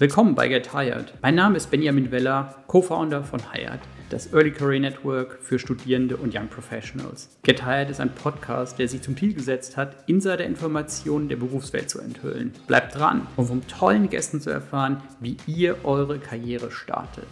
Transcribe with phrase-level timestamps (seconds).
[0.00, 1.12] Willkommen bei Get Hired.
[1.22, 6.32] Mein Name ist Benjamin Weller, Co-Founder von Hired, das Early Career Network für Studierende und
[6.32, 7.36] Young Professionals.
[7.42, 11.98] Get Hired ist ein Podcast, der sich zum Ziel gesetzt hat, Insider-Informationen der Berufswelt zu
[11.98, 12.52] enthüllen.
[12.68, 17.26] Bleibt dran, um von tollen Gästen zu erfahren, wie ihr eure Karriere startet.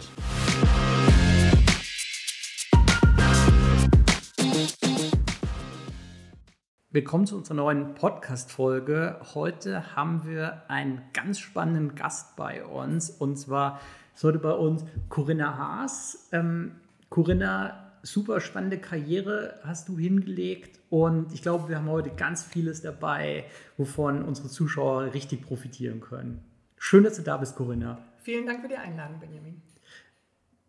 [6.89, 9.19] Willkommen zu unserer neuen Podcast-Folge.
[9.33, 13.81] Heute haben wir einen ganz spannenden Gast bei uns und zwar
[14.15, 16.29] ist heute bei uns Corinna Haas.
[16.31, 16.77] Ähm,
[17.09, 22.83] Corinna, super spannende Karriere hast du hingelegt und ich glaube, wir haben heute ganz vieles
[22.83, 23.43] dabei,
[23.75, 26.41] wovon unsere Zuschauer richtig profitieren können.
[26.77, 27.97] Schön, dass du da bist, Corinna.
[28.19, 29.61] Vielen Dank für die Einladung, Benjamin.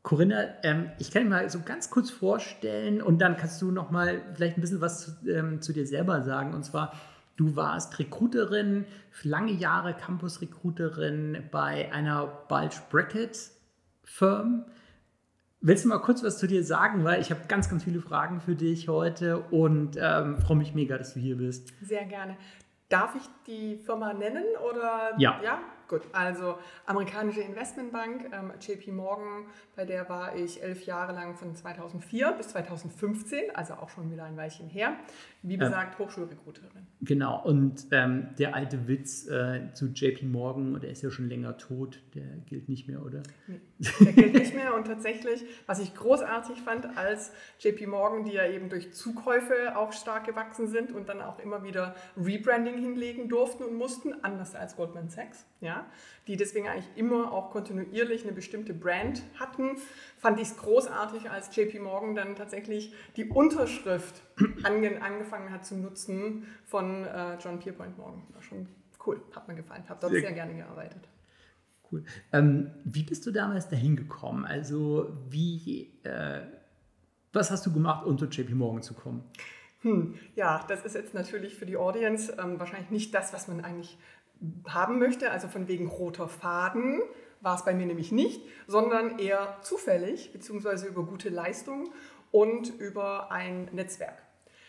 [0.09, 3.91] Corinna, ähm, ich kann dir mal so ganz kurz vorstellen und dann kannst du noch
[3.91, 6.55] mal vielleicht ein bisschen was zu, ähm, zu dir selber sagen.
[6.55, 6.95] Und zwar,
[7.37, 8.87] du warst Recruiterin,
[9.23, 13.39] lange Jahre Campus-Recruiterin bei einer Bulge Bracket
[14.03, 14.64] Firm.
[15.61, 17.05] Willst du mal kurz was zu dir sagen?
[17.05, 20.97] Weil ich habe ganz, ganz viele Fragen für dich heute und ähm, freue mich mega,
[20.97, 21.75] dass du hier bist.
[21.83, 22.39] Sehr gerne.
[22.89, 25.12] Darf ich die Firma nennen oder?
[25.19, 25.39] Ja.
[25.45, 26.03] Ja, gut.
[26.12, 32.33] Also amerikanische Investmentbank, ähm, JP Morgan, bei der war ich elf Jahre lang von 2004
[32.33, 34.97] bis 2015, also auch schon wieder ein Weilchen her.
[35.42, 36.86] Wie besagt, Hochschulrekruterin.
[37.00, 37.41] Genau.
[37.45, 42.00] Und ähm, der alte Witz äh, zu JP Morgan, der ist ja schon länger tot,
[42.14, 43.23] der gilt nicht mehr, oder?
[43.47, 43.61] Nee,
[44.00, 44.75] der gilt nicht mehr.
[44.75, 49.92] Und tatsächlich, was ich großartig fand, als JP Morgan, die ja eben durch Zukäufe auch
[49.92, 54.75] stark gewachsen sind und dann auch immer wieder Rebranding hinlegen durften und mussten, anders als
[54.75, 55.78] Goldman Sachs, ja,
[56.27, 59.77] die deswegen eigentlich immer auch kontinuierlich eine bestimmte Brand hatten,
[60.19, 64.23] fand ich es großartig, als JP Morgan dann tatsächlich die Unterschrift
[64.62, 68.23] ange angefangen hat zu nutzen von äh, John Pierpoint Morgan.
[68.35, 68.69] War schon
[69.07, 71.09] cool, hat mir gefallen, habe dort sehr, sehr gerne gearbeitet.
[71.91, 72.05] Cool.
[72.33, 74.45] Ähm, wie bist du damals dahin gekommen?
[74.45, 76.42] Also wie, äh,
[77.33, 79.25] was hast du gemacht, um zu JP Morgan zu kommen?
[79.83, 83.64] Hm, ja, das ist jetzt natürlich für die Audience ähm, wahrscheinlich nicht das, was man
[83.64, 83.97] eigentlich
[84.69, 87.01] haben möchte, also von wegen roter Faden
[87.41, 91.93] war es bei mir nämlich nicht, sondern eher zufällig, beziehungsweise über gute Leistung
[92.31, 94.23] und über ein Netzwerk.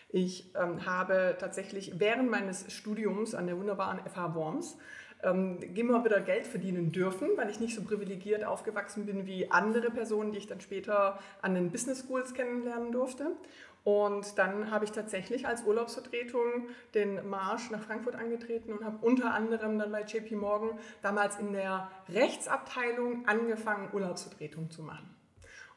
[0.10, 4.78] Ich ähm, habe tatsächlich während meines Studiums an der wunderbaren FH Worms
[5.22, 9.92] ähm, immer wieder Geld verdienen dürfen, weil ich nicht so privilegiert aufgewachsen bin wie andere
[9.92, 13.36] Personen, die ich dann später an den Business Schools kennenlernen durfte.
[13.84, 19.34] Und dann habe ich tatsächlich als Urlaubsvertretung den Marsch nach Frankfurt angetreten und habe unter
[19.34, 25.16] anderem dann bei JP Morgan damals in der Rechtsabteilung angefangen, Urlaubsvertretung zu machen.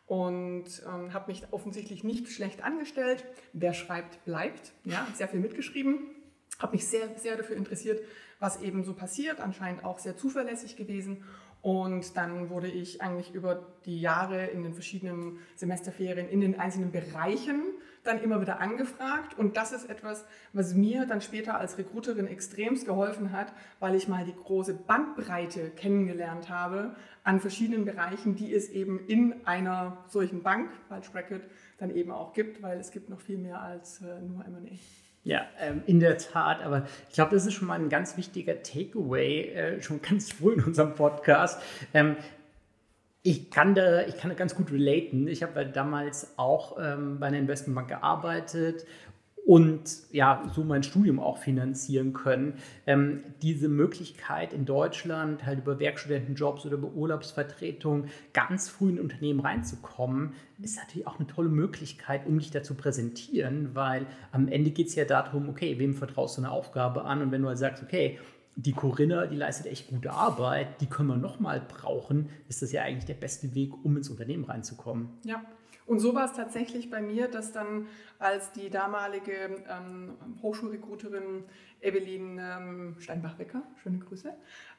[0.07, 3.25] Und ähm, habe mich offensichtlich nicht schlecht angestellt.
[3.53, 4.73] Wer schreibt, bleibt.
[4.85, 6.01] Ja, sehr viel mitgeschrieben.
[6.59, 8.05] Habe mich sehr, sehr dafür interessiert,
[8.39, 9.41] was eben so passiert.
[9.41, 11.25] Anscheinend auch sehr zuverlässig gewesen.
[11.63, 16.91] Und dann wurde ich eigentlich über die Jahre in den verschiedenen Semesterferien in den einzelnen
[16.91, 17.63] Bereichen
[18.05, 19.39] dann immer wieder angefragt.
[19.39, 24.09] Und das ist etwas, was mir dann später als Recruiterin extremst geholfen hat, weil ich
[24.09, 30.43] mal die große Bandbreite kennengelernt habe an verschiedenen Bereichen, die es eben in einer solchen
[30.43, 31.43] Bank, Bulge Bracket,
[31.79, 34.77] dann eben auch gibt, weil es gibt noch viel mehr als äh, nur M&A.
[35.25, 38.61] Ja, ähm, in der Tat, aber ich glaube, das ist schon mal ein ganz wichtiger
[38.63, 41.63] Takeaway, äh, schon ganz früh in unserem Podcast.
[41.95, 42.17] Ähm,
[43.23, 45.29] ich kann, da, ich kann da ganz gut relaten.
[45.29, 48.85] Ich habe damals auch ähm, bei einer Investmentbank gearbeitet
[49.45, 52.55] und ja, so mein Studium auch finanzieren können.
[52.87, 59.41] Ähm, diese Möglichkeit in Deutschland halt über Werkstudentenjobs oder über Urlaubsvertretung ganz früh in Unternehmen
[59.41, 64.71] reinzukommen, ist natürlich auch eine tolle Möglichkeit, um dich da zu präsentieren, weil am Ende
[64.71, 67.59] geht es ja darum, okay, wem vertraust du eine Aufgabe an und wenn du halt
[67.59, 68.19] sagst, okay,
[68.57, 72.83] die Corinna, die leistet echt gute Arbeit, die können wir nochmal brauchen, ist das ja
[72.83, 75.09] eigentlich der beste Weg, um ins Unternehmen reinzukommen.
[75.25, 75.43] Ja,
[75.87, 77.87] und so war es tatsächlich bei mir, dass dann
[78.19, 79.33] als die damalige
[79.69, 81.45] ähm, Hochschulrekruterin
[81.81, 84.33] Evelyn ähm, Steinbach-Wecker, schöne Grüße,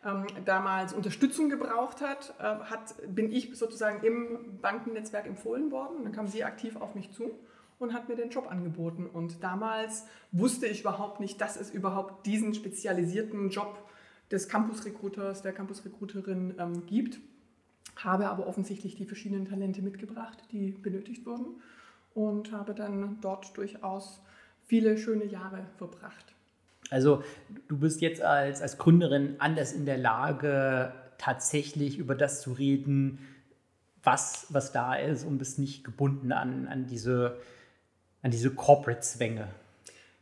[0.06, 6.04] ähm, damals Unterstützung gebraucht hat, äh, hat, bin ich sozusagen im Bankennetzwerk empfohlen worden.
[6.04, 7.32] Dann kam sie aktiv auf mich zu
[7.80, 9.06] und hat mir den Job angeboten.
[9.06, 13.90] Und damals wusste ich überhaupt nicht, dass es überhaupt diesen spezialisierten Job
[14.32, 17.20] des Campus-Recruiters, der Campus-Recruiterin ähm, gibt.
[17.98, 21.62] Habe aber offensichtlich die verschiedenen Talente mitgebracht, die benötigt wurden
[22.14, 24.22] und habe dann dort durchaus
[24.66, 26.34] viele schöne Jahre verbracht.
[26.90, 27.24] Also
[27.68, 33.20] du bist jetzt als, als Gründerin anders in der Lage, tatsächlich über das zu reden,
[34.04, 37.38] was, was da ist und bist nicht gebunden an, an diese
[38.24, 39.50] an diese Corporate-Zwänge.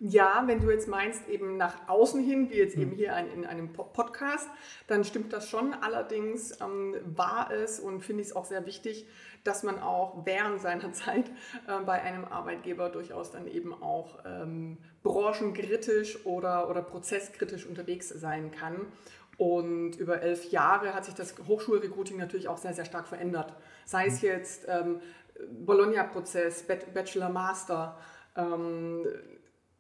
[0.04, 3.46] Ja, wenn du jetzt meinst, eben nach außen hin, wie jetzt eben hier ein, in
[3.46, 4.50] einem Podcast,
[4.88, 5.76] dann stimmt das schon.
[5.76, 9.06] Allerdings ähm, war es und finde ich es auch sehr wichtig,
[9.44, 11.30] dass man auch während seiner Zeit
[11.68, 18.50] äh, bei einem Arbeitgeber durchaus dann eben auch ähm, branchenkritisch oder, oder prozesskritisch unterwegs sein
[18.50, 18.88] kann.
[19.38, 23.54] Und über elf Jahre hat sich das Hochschulrecruiting natürlich auch sehr, sehr stark verändert.
[23.86, 25.00] Sei es jetzt ähm,
[25.50, 27.98] Bologna-Prozess, Bachelor, Master,
[28.36, 29.06] ähm,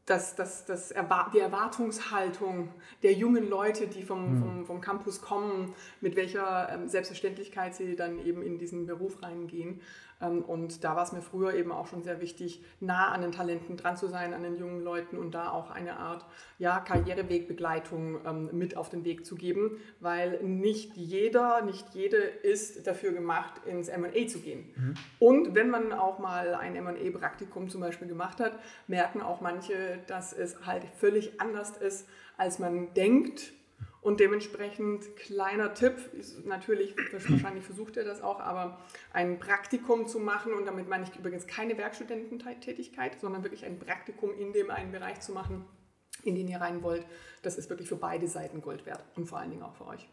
[0.05, 0.93] das, das, das
[1.33, 2.69] die Erwartungshaltung
[3.03, 4.39] der jungen Leute, die vom, mhm.
[4.39, 9.81] vom, vom Campus kommen, mit welcher ähm, Selbstverständlichkeit sie dann eben in diesen Beruf reingehen.
[10.21, 13.31] Ähm, und da war es mir früher eben auch schon sehr wichtig, nah an den
[13.31, 16.25] Talenten dran zu sein, an den jungen Leuten und da auch eine Art
[16.59, 22.87] ja, Karrierewegbegleitung ähm, mit auf den Weg zu geben, weil nicht jeder, nicht jede ist
[22.87, 24.69] dafür gemacht, ins MA zu gehen.
[24.75, 24.93] Mhm.
[25.19, 28.53] Und wenn man auch mal ein MA-Praktikum zum Beispiel gemacht hat,
[28.87, 32.07] merken auch manche, dass es halt völlig anders ist,
[32.37, 33.53] als man denkt
[34.01, 38.79] und dementsprechend kleiner Tipp, ist natürlich, wahrscheinlich versucht er das auch, aber
[39.13, 44.31] ein Praktikum zu machen und damit meine ich übrigens keine Werkstudententätigkeit, sondern wirklich ein Praktikum
[44.37, 45.65] in dem einen Bereich zu machen,
[46.23, 47.05] in den ihr rein wollt,
[47.43, 50.07] das ist wirklich für beide Seiten Gold wert und vor allen Dingen auch für euch.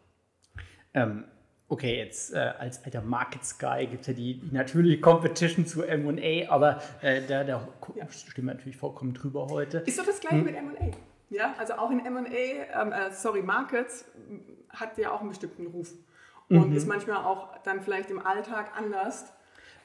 [0.95, 1.25] Ähm,
[1.69, 5.83] okay, jetzt äh, als alter Market Sky gibt es ja die, die natürliche Competition zu
[5.83, 8.09] M&A, aber äh, da, da ja.
[8.11, 9.79] stimmen wir natürlich vollkommen drüber heute.
[9.79, 10.45] Ist doch das gleiche hm.
[10.45, 10.91] mit M&A.
[11.31, 14.07] Ja, also auch in M&A, ähm, äh, sorry, Markets
[14.71, 15.93] hat ja auch einen bestimmten Ruf
[16.49, 16.77] und mhm.
[16.77, 19.33] ist manchmal auch dann vielleicht im Alltag anders,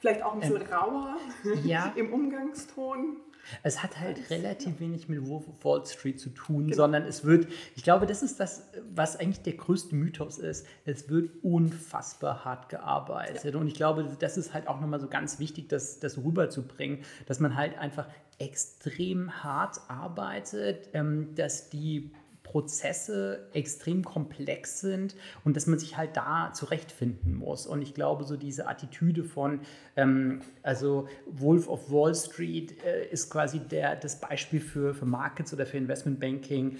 [0.00, 1.16] vielleicht auch ein bisschen ähm, rauer
[1.64, 1.92] ja.
[1.96, 3.18] im Umgangston.
[3.62, 6.76] Es hat halt relativ wenig mit Wall Street zu tun, genau.
[6.76, 7.46] sondern es wird,
[7.76, 10.66] ich glaube, das ist das, was eigentlich der größte Mythos ist.
[10.86, 13.54] Es wird unfassbar hart gearbeitet.
[13.54, 13.60] Ja.
[13.60, 17.40] Und ich glaube, das ist halt auch nochmal so ganz wichtig, das, das rüberzubringen, dass
[17.40, 18.06] man halt einfach
[18.38, 22.12] extrem hart arbeitet, ähm, dass die
[22.44, 27.66] Prozesse extrem komplex sind und dass man sich halt da zurechtfinden muss.
[27.66, 29.60] Und ich glaube, so diese Attitüde von,
[29.96, 35.52] ähm, also Wolf of Wall Street äh, ist quasi der, das Beispiel für, für Markets
[35.52, 36.76] oder für Investmentbanking.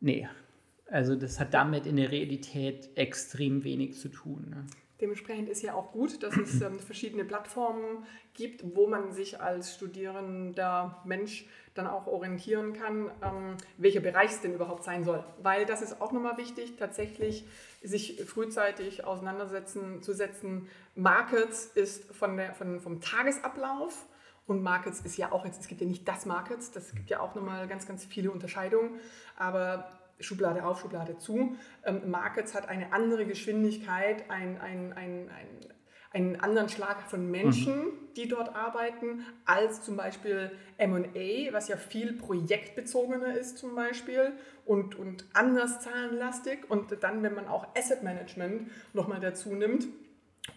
[0.00, 0.28] Nee,
[0.90, 4.46] also das hat damit in der Realität extrem wenig zu tun.
[4.50, 4.66] Ne?
[5.00, 8.04] Dementsprechend ist ja auch gut, dass es ähm, verschiedene Plattformen
[8.34, 14.40] gibt, wo man sich als studierender Mensch dann auch orientieren kann, ähm, welcher Bereich es
[14.40, 15.24] denn überhaupt sein soll.
[15.40, 17.46] Weil das ist auch nochmal wichtig, tatsächlich
[17.82, 20.66] sich frühzeitig auseinandersetzen zu setzen.
[20.96, 24.06] Markets ist von der, von, vom Tagesablauf
[24.48, 27.20] und Markets ist ja auch jetzt, es gibt ja nicht das Markets, das gibt ja
[27.20, 28.98] auch nochmal ganz, ganz viele Unterscheidungen,
[29.36, 29.88] aber
[30.20, 31.56] Schublade auf, Schublade zu.
[31.84, 35.46] Ähm, Markets hat eine andere Geschwindigkeit, ein, ein, ein, ein,
[36.10, 37.92] einen anderen Schlag von Menschen, mhm.
[38.16, 44.32] die dort arbeiten, als zum Beispiel MA, was ja viel projektbezogener ist zum Beispiel
[44.64, 46.68] und, und anders zahlenlastig.
[46.68, 49.86] Und dann, wenn man auch Asset Management nochmal dazu nimmt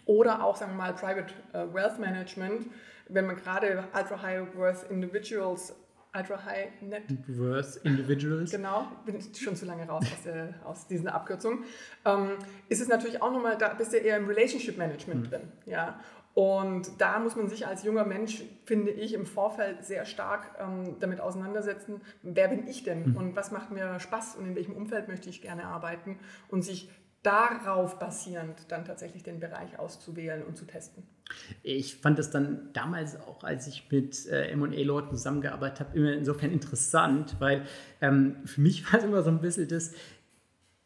[0.06, 2.66] oder auch, sagen wir mal, Private äh, Wealth Management,
[3.08, 5.74] wenn man gerade Ultra High Worth Individuals
[6.14, 7.04] Ultra High Net
[7.38, 8.50] Worth Individuals.
[8.50, 11.64] Genau, bin schon zu lange raus aus, der, aus diesen Abkürzungen.
[12.04, 12.32] Ähm,
[12.68, 15.30] ist es natürlich auch nochmal, da bist du eher im Relationship Management mhm.
[15.30, 15.52] drin.
[15.64, 15.98] Ja?
[16.34, 20.96] Und da muss man sich als junger Mensch, finde ich, im Vorfeld sehr stark ähm,
[21.00, 23.16] damit auseinandersetzen, wer bin ich denn mhm.
[23.16, 26.18] und was macht mir Spaß und in welchem Umfeld möchte ich gerne arbeiten
[26.48, 26.90] und sich
[27.22, 31.04] darauf basierend dann tatsächlich den Bereich auszuwählen und zu testen.
[31.62, 36.50] Ich fand das dann damals auch, als ich mit äh, MA-Leuten zusammengearbeitet habe, immer insofern
[36.50, 37.66] interessant, weil
[38.00, 39.92] ähm, für mich war es immer so ein bisschen das,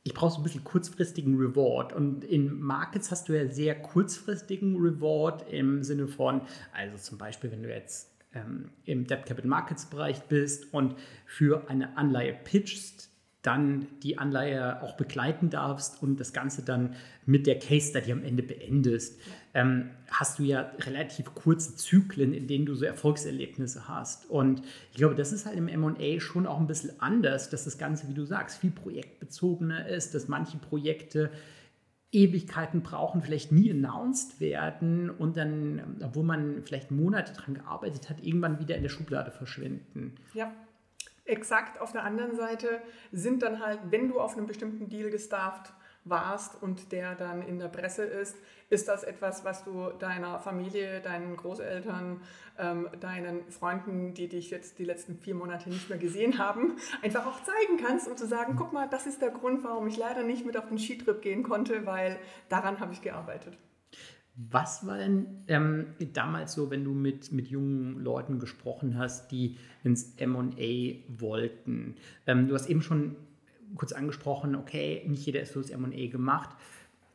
[0.03, 1.93] ich brauche so ein bisschen kurzfristigen Reward.
[1.93, 7.51] Und in Markets hast du ja sehr kurzfristigen Reward im Sinne von, also zum Beispiel,
[7.51, 13.11] wenn du jetzt ähm, im Debt Capital Markets Bereich bist und für eine Anleihe pitchst,
[13.47, 18.25] dann die Anleihe auch begleiten darfst und das Ganze dann mit der Case Study am
[18.25, 19.21] Ende beendest,
[19.57, 24.29] ähm, hast du ja relativ kurze Zyklen, in denen du so Erfolgserlebnisse hast.
[24.29, 24.61] Und
[24.91, 28.07] ich glaube, das ist halt im MA schon auch ein bisschen anders, dass das Ganze,
[28.09, 31.31] wie du sagst, viel projektbezogener ist, dass manche Projekte
[32.13, 38.23] Ewigkeiten brauchen, vielleicht nie announced werden und dann, obwohl man vielleicht Monate dran gearbeitet hat,
[38.23, 40.17] irgendwann wieder in der Schublade verschwinden.
[40.35, 40.53] Ja.
[41.25, 45.73] Exakt auf der anderen Seite sind dann halt, wenn du auf einem bestimmten Deal gestafft
[46.09, 48.37] warst und der dann in der Presse ist,
[48.69, 52.21] ist das etwas, was du deiner Familie, deinen Großeltern,
[52.59, 57.27] ähm, deinen Freunden, die dich jetzt die letzten vier Monate nicht mehr gesehen haben, einfach
[57.27, 60.23] auch zeigen kannst, um zu sagen, guck mal, das ist der Grund, warum ich leider
[60.23, 63.57] nicht mit auf den Skitrip gehen konnte, weil daran habe ich gearbeitet.
[64.39, 69.57] Was war denn ähm, damals so, wenn du mit, mit jungen Leuten gesprochen hast, die
[69.83, 70.51] ins MA
[71.09, 71.97] wollten?
[72.27, 73.17] Ähm, du hast eben schon
[73.77, 76.51] kurz angesprochen, okay, nicht jeder ist fürs MA gemacht.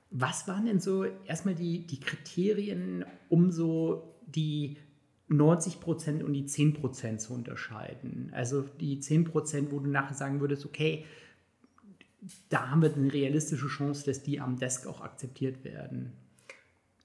[0.10, 4.78] Was waren denn so erstmal die, die Kriterien, um so die
[5.30, 8.32] 90 Prozent und die 10 Prozent zu unterscheiden?
[8.34, 11.06] Also die 10 Prozent, wo du nachher sagen würdest, okay,
[12.50, 16.14] da haben wir eine realistische Chance, dass die am Desk auch akzeptiert werden.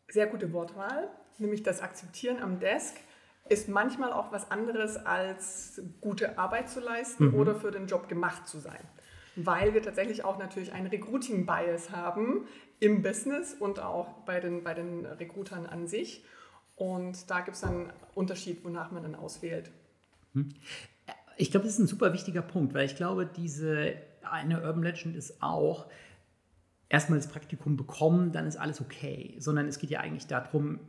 [0.09, 1.09] Sehr gute Wortwahl,
[1.39, 2.97] nämlich das Akzeptieren am Desk
[3.49, 7.35] ist manchmal auch was anderes als gute Arbeit zu leisten mhm.
[7.35, 8.81] oder für den Job gemacht zu sein.
[9.37, 12.47] Weil wir tatsächlich auch natürlich einen Recruiting-Bias haben
[12.81, 16.25] im Business und auch bei den, bei den Recruitern an sich.
[16.75, 19.71] Und da gibt es dann einen Unterschied, wonach man dann auswählt.
[20.33, 20.49] Mhm.
[21.37, 25.17] Ich glaube, das ist ein super wichtiger Punkt, weil ich glaube, diese eine Urban Legend
[25.17, 25.87] ist auch,
[26.89, 30.81] erstmal das Praktikum bekommen, dann ist alles okay, sondern es geht ja eigentlich darum,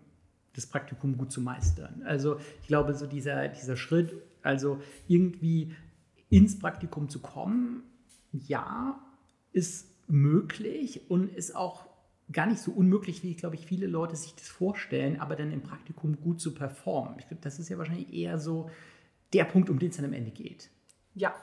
[0.53, 2.01] das Praktikum gut zu meistern.
[2.05, 5.75] Also ich glaube, so dieser, dieser Schritt, also irgendwie
[6.29, 7.83] ins Praktikum zu kommen,
[8.31, 8.99] ja,
[9.51, 11.85] ist möglich und ist auch
[12.31, 15.61] gar nicht so unmöglich, wie, glaube ich, viele Leute sich das vorstellen, aber dann im
[15.61, 17.19] Praktikum gut zu performen.
[17.19, 18.69] Ich glaube, das ist ja wahrscheinlich eher so
[19.33, 20.69] der Punkt, um den es dann am Ende geht.
[21.15, 21.33] Ja,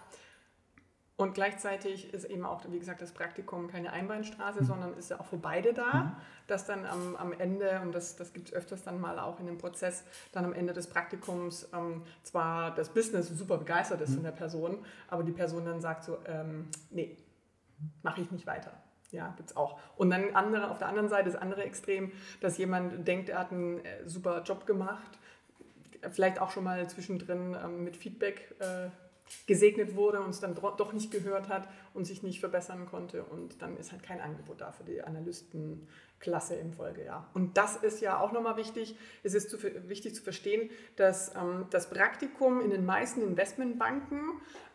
[1.16, 4.66] und gleichzeitig ist eben auch, wie gesagt, das Praktikum keine Einbahnstraße, mhm.
[4.66, 6.12] sondern ist ja auch für beide da, mhm.
[6.48, 9.46] dass dann am, am Ende, und das, das gibt es öfters dann mal auch in
[9.46, 10.02] dem Prozess,
[10.32, 14.14] dann am Ende des Praktikums ähm, zwar das Business super begeistert ist mhm.
[14.14, 17.16] von der Person, aber die Person dann sagt so, ähm, nee,
[18.02, 18.72] mache ich nicht weiter.
[19.12, 19.78] Ja, gibt es auch.
[19.94, 23.52] Und dann andere, auf der anderen Seite das andere Extrem, dass jemand denkt, er hat
[23.52, 25.20] einen äh, super Job gemacht,
[26.10, 28.88] vielleicht auch schon mal zwischendrin ähm, mit Feedback äh,
[29.46, 33.24] gesegnet wurde und es dann doch nicht gehört hat und sich nicht verbessern konnte.
[33.24, 37.28] Und dann ist halt kein Angebot da für die Analystenklasse im Folgejahr.
[37.34, 38.96] Und das ist ja auch nochmal wichtig.
[39.22, 44.20] Es ist zu, wichtig zu verstehen, dass ähm, das Praktikum in den meisten Investmentbanken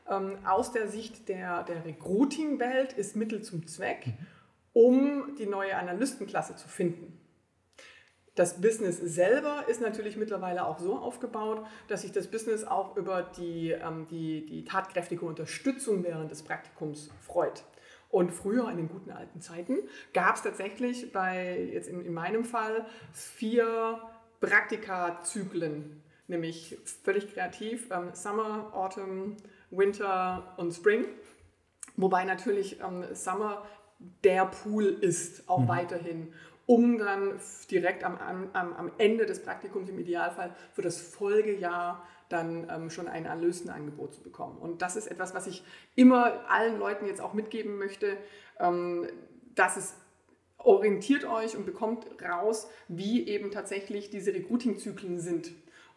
[0.10, 4.28] ähm, aus der Sicht der, der Recruiting-Welt ist Mittel zum Zweck, mhm.
[4.74, 7.20] um die neue Analystenklasse zu finden.
[8.40, 13.22] Das Business selber ist natürlich mittlerweile auch so aufgebaut, dass sich das Business auch über
[13.22, 17.66] die, ähm, die, die tatkräftige Unterstützung während des Praktikums freut.
[18.08, 19.80] Und früher in den guten alten Zeiten
[20.14, 24.00] gab es tatsächlich bei, jetzt in, in meinem Fall, vier
[24.40, 29.36] Praktika-Zyklen, nämlich völlig kreativ, ähm, Summer, Autumn,
[29.70, 31.04] Winter und Spring.
[31.98, 33.66] Wobei natürlich ähm, Summer
[34.24, 35.68] der Pool ist, auch mhm.
[35.68, 36.34] weiterhin
[36.70, 37.40] um dann
[37.72, 43.08] direkt am, am, am Ende des Praktikums im Idealfall für das Folgejahr dann ähm, schon
[43.08, 44.60] ein Erlöstenangebot zu bekommen.
[44.60, 45.64] Und das ist etwas, was ich
[45.96, 48.18] immer allen Leuten jetzt auch mitgeben möchte,
[48.60, 49.08] ähm,
[49.56, 49.96] dass es
[50.60, 55.50] orientiert euch und bekommt raus, wie eben tatsächlich diese Recruiting-Zyklen sind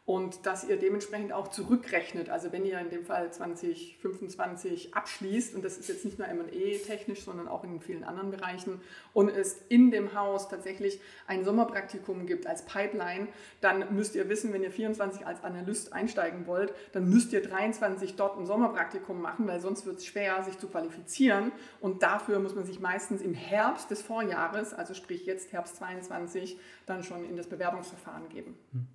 [0.04, 2.28] und dass ihr dementsprechend auch zurückrechnet.
[2.28, 6.78] Also wenn ihr in dem Fall 2025 abschließt, und das ist jetzt nicht nur M&E
[6.78, 8.80] technisch, sondern auch in vielen anderen Bereichen,
[9.12, 13.28] und es in dem Haus tatsächlich ein Sommerpraktikum gibt als Pipeline,
[13.60, 18.16] dann müsst ihr wissen, wenn ihr 24 als Analyst einsteigen wollt, dann müsst ihr 23
[18.16, 21.52] dort ein Sommerpraktikum machen, weil sonst wird es schwer, sich zu qualifizieren.
[21.80, 26.58] Und dafür muss man sich meistens im Herbst des Vorjahres, also sprich jetzt Herbst 22,
[26.86, 28.58] dann schon in das Bewerbungsverfahren geben.
[28.72, 28.88] Hm.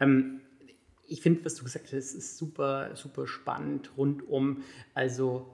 [0.00, 0.40] Ähm,
[1.06, 4.62] ich finde, was du gesagt hast, ist super, super spannend rundum.
[4.94, 5.46] Also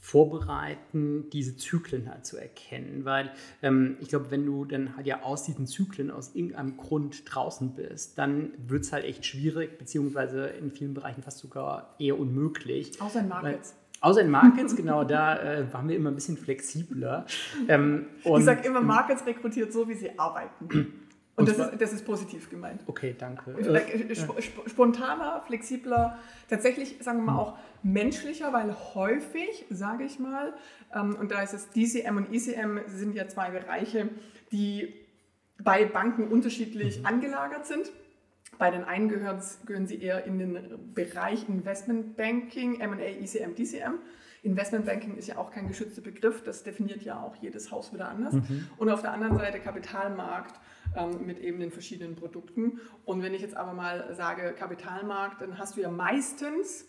[0.00, 3.04] vorbereiten, diese Zyklen halt zu erkennen.
[3.04, 7.22] Weil ähm, ich glaube, wenn du dann halt ja aus diesen Zyklen aus irgendeinem Grund
[7.26, 12.18] draußen bist, dann wird es halt echt schwierig, beziehungsweise in vielen Bereichen fast sogar eher
[12.18, 13.00] unmöglich.
[13.00, 13.72] Außer in Markets.
[13.72, 17.26] Weil, Außer in Markets, genau, da äh, waren wir immer ein bisschen flexibler.
[17.66, 21.05] Ähm, ich sage immer, Markets rekrutiert so, wie sie arbeiten.
[21.36, 22.82] Und das ist, das ist positiv gemeint.
[22.86, 23.50] Okay, danke.
[23.52, 24.14] Äh,
[24.66, 27.38] spontaner, flexibler, tatsächlich, sagen wir mal, hm.
[27.38, 30.54] auch menschlicher, weil häufig, sage ich mal,
[30.94, 34.08] ähm, und da ist es DCM und ECM sind ja zwei Bereiche,
[34.50, 34.94] die
[35.62, 37.06] bei Banken unterschiedlich mhm.
[37.06, 37.90] angelagert sind.
[38.58, 43.98] Bei den einen gehören, gehören sie eher in den Bereich Investment Banking, M&A, ECM, DCM.
[44.42, 48.08] Investment Banking ist ja auch kein geschützter Begriff, das definiert ja auch jedes Haus wieder
[48.08, 48.34] anders.
[48.34, 48.68] Mhm.
[48.78, 50.60] Und auf der anderen Seite Kapitalmarkt
[50.96, 52.80] ähm, mit eben den verschiedenen Produkten.
[53.04, 56.86] Und wenn ich jetzt aber mal sage Kapitalmarkt, dann hast du ja meistens,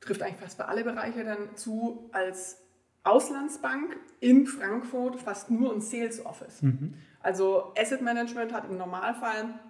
[0.00, 2.62] trifft eigentlich fast für alle Bereiche dann zu, als
[3.04, 6.62] Auslandsbank in Frankfurt fast nur ein Sales Office.
[6.62, 6.94] Mhm.
[7.20, 9.60] Also Asset Management hat im Normalfall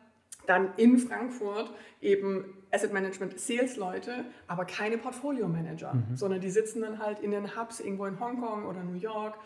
[0.47, 6.17] dann in Frankfurt eben Asset Management Sales-Leute, aber keine Portfolio-Manager, mhm.
[6.17, 9.38] sondern die sitzen dann halt in den Hubs irgendwo in Hongkong oder New York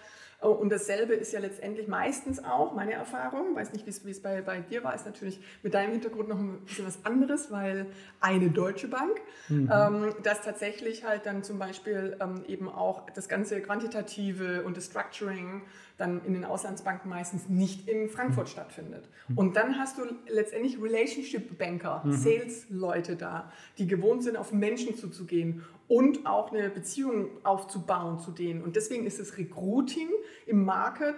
[0.43, 4.43] Oh, und dasselbe ist ja letztendlich meistens auch meine Erfahrung, weiß nicht, wie es bei,
[4.43, 7.87] bei dir war, ist natürlich mit deinem Hintergrund noch ein bisschen was anderes, weil
[8.21, 9.19] eine deutsche Bank,
[9.49, 9.71] mhm.
[9.73, 14.87] ähm, dass tatsächlich halt dann zum Beispiel ähm, eben auch das ganze Quantitative und das
[14.87, 15.63] Structuring
[15.97, 18.51] dann in den Auslandsbanken meistens nicht in Frankfurt mhm.
[18.51, 19.09] stattfindet.
[19.29, 19.39] Mhm.
[19.39, 22.13] Und dann hast du letztendlich Relationship Banker, mhm.
[22.13, 28.63] Sales-Leute da, die gewohnt sind, auf Menschen zuzugehen und auch eine Beziehung aufzubauen zu denen.
[28.63, 30.09] Und deswegen ist das Recruiting
[30.47, 31.17] im Market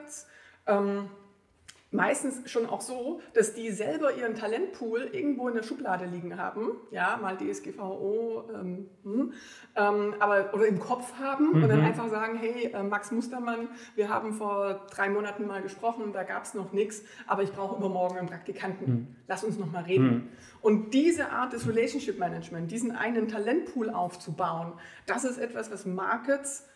[0.66, 1.08] ähm,
[1.90, 6.73] meistens schon auch so, dass die selber ihren Talentpool irgendwo in der Schublade liegen haben,
[6.90, 9.33] ja, mal DSGVO, ähm, hm,
[9.75, 11.62] ähm, aber oder im Kopf haben mhm.
[11.62, 11.87] und dann mhm.
[11.87, 16.45] einfach sagen, hey, äh, Max Mustermann, wir haben vor drei Monaten mal gesprochen, da gab
[16.45, 18.90] es noch nichts, aber ich brauche übermorgen einen Praktikanten.
[18.90, 19.16] Mhm.
[19.26, 20.09] Lass uns noch mal reden.
[20.09, 20.28] Mhm.
[20.61, 24.75] Und diese Art des Relationship Management, diesen einen Talentpool aufzubauen,
[25.07, 26.66] das ist etwas, was Markets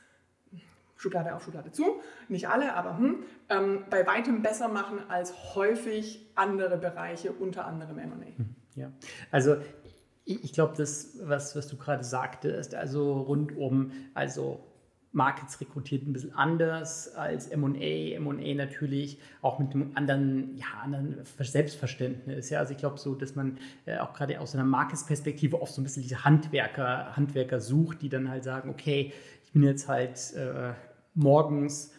[1.02, 6.25] Schublade auf, Schublade zu, nicht alle, aber hm, ähm, bei weitem besser machen als häufig
[6.37, 8.38] andere Bereiche, unter anderem M&A.
[8.38, 8.92] Hm, ja,
[9.32, 9.56] also
[10.25, 14.61] ich glaube, das, was, was du gerade sagtest, also rundum, also
[15.11, 18.14] Markets rekrutiert ein bisschen anders als M&A.
[18.16, 22.49] M&A natürlich auch mit einem anderen, ja, anderen Selbstverständnis.
[22.49, 25.80] Ja, also ich glaube so, dass man äh, auch gerade aus einer Marketsperspektive oft so
[25.80, 29.12] ein bisschen diese Handwerker, Handwerker sucht, die dann halt sagen, okay,
[29.44, 30.73] ich bin jetzt halt äh,
[31.14, 31.92] morgens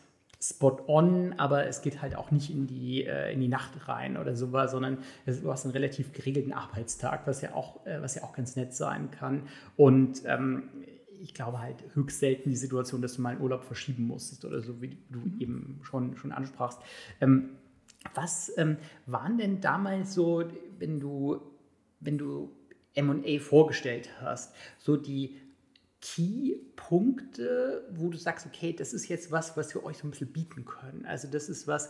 [0.43, 4.17] spot on, aber es geht halt auch nicht in die, äh, in die Nacht rein
[4.17, 8.23] oder sowas, sondern du hast einen relativ geregelten Arbeitstag, was ja auch, äh, was ja
[8.23, 9.43] auch ganz nett sein kann.
[9.77, 10.63] Und ähm,
[11.21, 14.61] ich glaube halt höchst selten die Situation, dass du mal einen Urlaub verschieben musstest oder
[14.61, 15.39] so, wie du mhm.
[15.39, 16.79] eben schon, schon ansprachst.
[17.21, 17.51] Ähm,
[18.13, 20.43] was ähm, waren denn damals so,
[20.77, 21.39] wenn du,
[22.01, 22.51] wenn du
[23.01, 25.37] MA vorgestellt hast, so die
[26.03, 30.33] Key-Punkte, wo du sagst, okay, das ist jetzt was, was wir euch so ein bisschen
[30.33, 31.05] bieten können.
[31.05, 31.89] Also das ist was,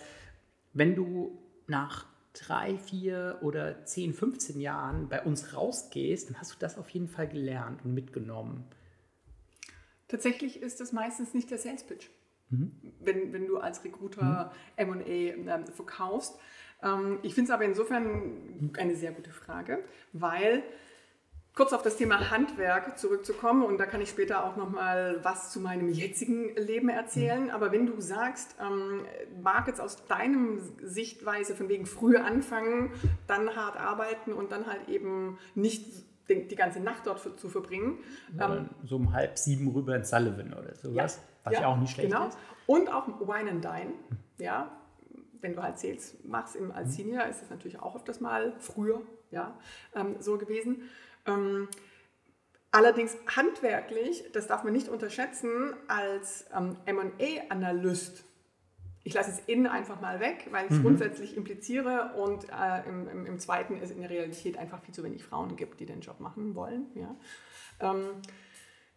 [0.73, 6.57] wenn du nach drei, vier oder zehn, 15 Jahren bei uns rausgehst, dann hast du
[6.59, 8.65] das auf jeden Fall gelernt und mitgenommen.
[10.07, 12.07] Tatsächlich ist das meistens nicht der Sales Pitch.
[12.51, 12.71] Mhm.
[12.99, 14.89] Wenn, wenn du als Recruiter mhm.
[14.89, 16.37] MA äh, verkaufst.
[16.83, 20.61] Ähm, ich finde es aber insofern eine sehr gute Frage, weil
[21.55, 25.51] kurz auf das Thema Handwerk zurückzukommen und da kann ich später auch noch mal was
[25.51, 27.51] zu meinem jetzigen Leben erzählen.
[27.51, 29.05] Aber wenn du sagst, ähm,
[29.41, 32.91] Markets aus deinem Sichtweise von wegen früh anfangen,
[33.27, 35.85] dann hart arbeiten und dann halt eben nicht
[36.29, 37.99] die, die ganze Nacht dort für, zu verbringen.
[38.39, 41.77] Ähm, so um halb sieben rüber in Sullivan oder sowas, ja, was ja, ja auch
[41.77, 42.29] nicht schlecht genau.
[42.29, 42.37] ist.
[42.65, 43.93] Und auch Wine and Dine,
[44.39, 44.71] ja,
[45.41, 46.93] wenn du halt Sales machst im, als mhm.
[46.93, 49.01] Senior, ist das natürlich auch öfters mal früher
[49.33, 49.53] ja,
[49.95, 50.89] ähm, so gewesen.
[51.25, 51.67] Ähm,
[52.71, 58.25] allerdings handwerklich, das darf man nicht unterschätzen, als ähm, MA-Analyst,
[59.05, 60.83] ich lasse es innen einfach mal weg, weil ich es mhm.
[60.83, 65.03] grundsätzlich impliziere und äh, im, im, im, zweiten es in der Realität einfach viel zu
[65.03, 66.87] wenig Frauen gibt, die den Job machen wollen.
[66.95, 67.15] Ja.
[67.81, 68.21] Ähm,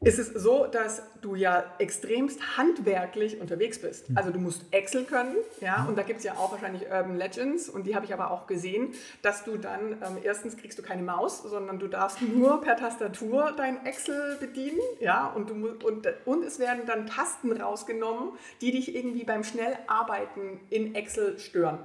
[0.04, 4.08] ist es so, dass du ja extremst handwerklich unterwegs bist.
[4.08, 4.18] Hm.
[4.18, 5.88] Also du musst Excel können, ja, hm.
[5.88, 8.46] und da gibt es ja auch wahrscheinlich Urban Legends und die habe ich aber auch
[8.46, 12.76] gesehen, dass du dann, ähm, erstens kriegst du keine Maus, sondern du darfst nur per
[12.76, 18.72] Tastatur dein Excel bedienen, ja, und, du, und, und es werden dann Tasten rausgenommen, die
[18.72, 21.78] dich irgendwie beim Schnellarbeiten in Excel stören.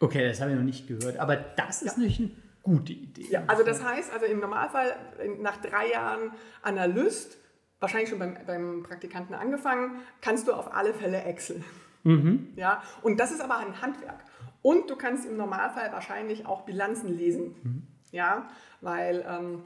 [0.00, 2.02] Okay, das habe ich noch nicht gehört, aber das ist ja.
[2.02, 3.26] nicht ein gute Idee.
[3.30, 4.94] Ja, also das heißt, also im Normalfall
[5.40, 7.38] nach drei Jahren Analyst,
[7.80, 11.64] wahrscheinlich schon beim, beim Praktikanten angefangen, kannst du auf alle Fälle Excel.
[12.04, 12.52] Mhm.
[12.56, 14.20] Ja, und das ist aber ein Handwerk.
[14.60, 17.54] Und du kannst im Normalfall wahrscheinlich auch Bilanzen lesen.
[17.62, 17.82] Mhm.
[18.10, 18.48] Ja,
[18.80, 19.64] weil ähm,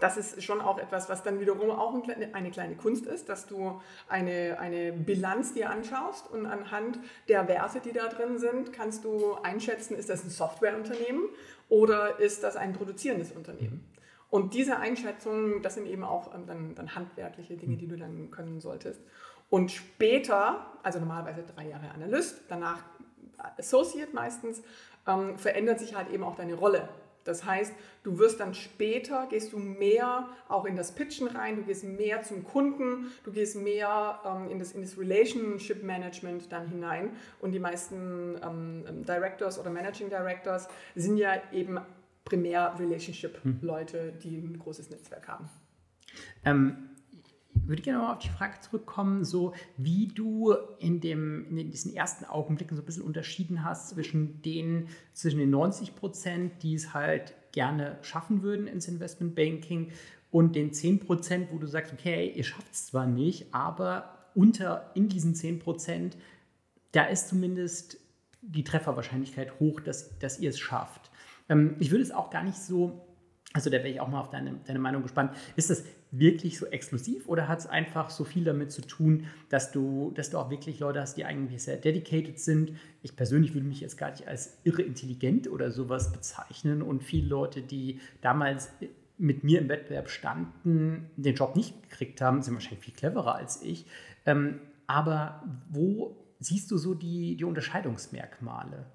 [0.00, 1.94] das ist schon auch etwas, was dann wiederum auch
[2.32, 7.80] eine kleine Kunst ist, dass du eine, eine Bilanz dir anschaust und anhand der Werte,
[7.80, 11.22] die da drin sind, kannst du einschätzen, ist das ein Softwareunternehmen
[11.68, 13.84] oder ist das ein produzierendes Unternehmen.
[14.30, 18.30] Und diese Einschätzungen, das sind eben auch ähm, dann, dann handwerkliche Dinge, die du dann
[18.30, 19.00] können solltest.
[19.50, 22.82] Und später, also normalerweise drei Jahre Analyst, danach
[23.56, 24.62] Associate meistens,
[25.06, 26.88] ähm, verändert sich halt eben auch deine Rolle.
[27.28, 31.62] Das heißt, du wirst dann später, gehst du mehr auch in das Pitchen rein, du
[31.62, 36.68] gehst mehr zum Kunden, du gehst mehr ähm, in, das, in das Relationship Management dann
[36.68, 37.10] hinein.
[37.40, 41.78] Und die meisten ähm, ähm Directors oder Managing Directors sind ja eben
[42.24, 45.48] primär Relationship-Leute, die ein großes Netzwerk haben.
[46.44, 46.87] Ähm,
[47.68, 52.24] würde gerne mal auf die Frage zurückkommen, so wie du in, dem, in diesen ersten
[52.24, 57.34] Augenblicken so ein bisschen unterschieden hast zwischen den, zwischen den 90 Prozent, die es halt
[57.52, 59.92] gerne schaffen würden ins Investmentbanking
[60.30, 64.90] und den 10 Prozent, wo du sagst, okay, ihr schafft es zwar nicht, aber unter
[64.94, 66.16] in diesen 10 Prozent,
[66.92, 67.98] da ist zumindest
[68.40, 71.10] die Trefferwahrscheinlichkeit hoch, dass, dass ihr es schafft.
[71.48, 73.04] Ähm, ich würde es auch gar nicht so
[73.52, 75.32] also da wäre ich auch mal auf deine, deine Meinung gespannt.
[75.56, 79.70] Ist das wirklich so exklusiv oder hat es einfach so viel damit zu tun, dass
[79.72, 82.72] du, dass du auch wirklich Leute hast, die eigentlich sehr dedicated sind?
[83.02, 87.28] Ich persönlich würde mich jetzt gar nicht als irre intelligent oder sowas bezeichnen und viele
[87.28, 88.70] Leute, die damals
[89.18, 93.62] mit mir im Wettbewerb standen, den Job nicht gekriegt haben, sind wahrscheinlich viel cleverer als
[93.62, 93.84] ich.
[94.26, 98.86] Ähm, aber wo siehst du so die, die Unterscheidungsmerkmale?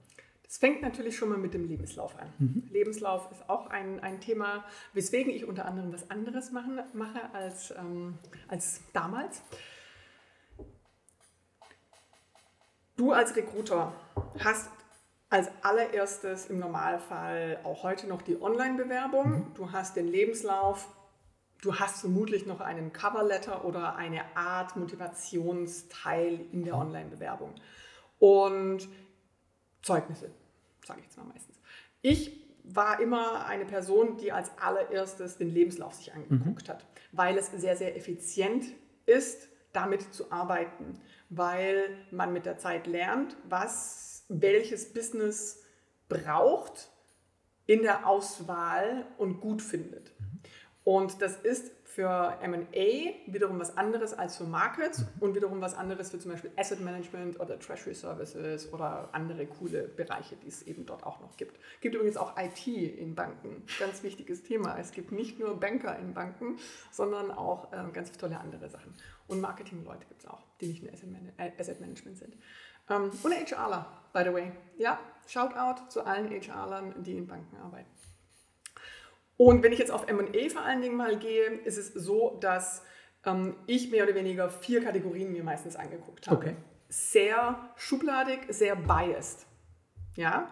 [0.53, 2.31] Es fängt natürlich schon mal mit dem Lebenslauf an.
[2.37, 2.69] Mhm.
[2.71, 4.63] Lebenslauf ist auch ein, ein Thema,
[4.93, 9.41] weswegen ich unter anderem was anderes machen, mache als, ähm, als damals.
[12.95, 13.93] Du als Recruiter
[14.37, 14.69] hast
[15.31, 19.29] als allererstes im Normalfall auch heute noch die Online-Bewerbung.
[19.31, 19.53] Mhm.
[19.55, 20.87] Du hast den Lebenslauf.
[21.63, 26.81] Du hast vermutlich noch einen Coverletter oder eine Art Motivationsteil in der mhm.
[26.81, 27.55] Online-Bewerbung.
[28.19, 28.87] Und
[29.81, 30.29] Zeugnisse
[30.86, 31.60] sage ich jetzt mal meistens.
[32.02, 36.72] Ich war immer eine Person, die als allererstes den Lebenslauf sich angeguckt mhm.
[36.72, 38.65] hat, weil es sehr, sehr effizient
[39.06, 45.63] ist, damit zu arbeiten, weil man mit der Zeit lernt, was welches Business
[46.08, 46.89] braucht
[47.65, 50.13] in der Auswahl und gut findet.
[50.19, 50.39] Mhm.
[50.84, 55.08] Und das ist für MA wiederum was anderes als für Markets mhm.
[55.19, 59.84] und wiederum was anderes für zum Beispiel Asset Management oder Treasury Services oder andere coole
[59.84, 61.58] Bereiche, die es eben dort auch noch gibt.
[61.75, 64.77] Es gibt übrigens auch IT in Banken, ganz wichtiges Thema.
[64.79, 66.58] Es gibt nicht nur Banker in Banken,
[66.91, 68.93] sondern auch äh, ganz tolle andere Sachen.
[69.27, 72.36] Und Marketing-Leute gibt es auch, die nicht in Asset, Man äh, Asset Management sind.
[72.89, 74.51] Ähm, und HRler, by the way.
[74.77, 77.89] Ja, Shoutout zu allen HRlern, die in Banken arbeiten.
[79.38, 82.84] Und wenn ich jetzt auf MA vor allen Dingen mal gehe, ist es so, dass
[83.26, 86.38] ähm, ich mehr oder weniger vier Kategorien mir meistens angeguckt habe.
[86.38, 86.56] Okay.
[86.89, 89.48] Sehr schubladig, sehr biased.
[90.15, 90.50] Ja,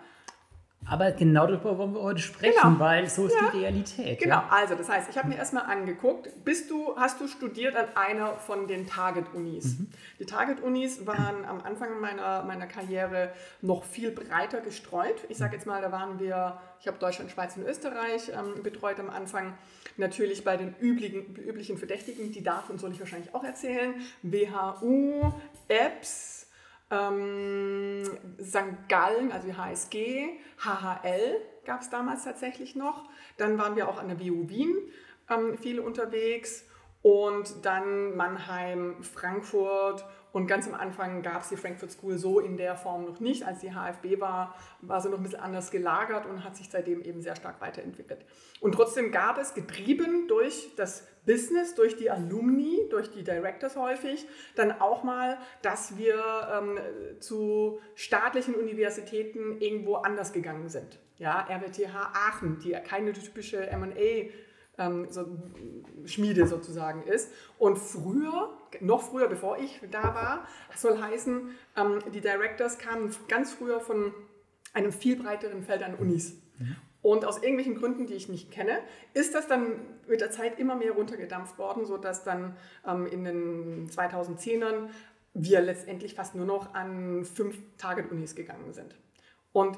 [0.88, 2.80] aber genau darüber wollen wir heute sprechen, genau.
[2.80, 3.50] weil so ist ja.
[3.52, 4.20] die Realität.
[4.20, 4.48] Genau, ja?
[4.50, 8.34] also das heißt, ich habe mir erstmal angeguckt, bist du, hast du studiert an einer
[8.34, 9.80] von den Target-Unis?
[9.80, 9.88] Mhm.
[10.20, 15.16] Die Target-Unis waren am Anfang meiner, meiner Karriere noch viel breiter gestreut.
[15.30, 19.00] Ich sage jetzt mal, da waren wir, ich habe Deutschland, Schweiz und Österreich ähm, betreut
[19.00, 19.54] am Anfang.
[19.98, 23.94] Natürlich bei den üblichen, üblichen Verdächtigen, die und soll ich wahrscheinlich auch erzählen.
[24.24, 25.32] WHU,
[25.72, 26.41] EBS,
[26.92, 28.04] ähm,
[28.42, 28.88] St.
[28.90, 30.30] Gallen, also die HSG,
[30.64, 33.10] HHL gab es damals tatsächlich noch.
[33.38, 34.76] Dann waren wir auch an der WU Wien
[35.30, 36.66] ähm, viele unterwegs
[37.02, 42.56] und dann Mannheim, Frankfurt und ganz am Anfang gab es die Frankfurt School so in
[42.56, 43.46] der Form noch nicht.
[43.46, 47.02] Als die HFB war, war sie noch ein bisschen anders gelagert und hat sich seitdem
[47.02, 48.26] eben sehr stark weiterentwickelt.
[48.62, 54.26] Und trotzdem gab es, getrieben durch das Business, durch die Alumni, durch die Directors häufig,
[54.56, 56.80] dann auch mal, dass wir ähm,
[57.20, 60.98] zu staatlichen Universitäten irgendwo anders gegangen sind.
[61.18, 64.32] Ja, RWTH Aachen, die keine typische M&A
[64.78, 65.26] ähm, so
[66.06, 67.32] Schmiede sozusagen ist.
[67.58, 73.54] Und früher, noch früher, bevor ich da war, soll heißen, ähm, die Directors kamen ganz
[73.54, 74.14] früher von
[74.74, 76.36] einem viel breiteren Feld an Unis.
[76.58, 76.76] Mhm.
[77.02, 78.80] Und aus irgendwelchen Gründen, die ich nicht kenne,
[79.14, 82.56] ist das dann mit der Zeit immer mehr runtergedampft worden, sodass dann
[82.88, 84.90] ähm, in den 2010ern
[85.34, 88.96] wir letztendlich fast nur noch an fünf Target-Unis gegangen sind.
[89.52, 89.78] Und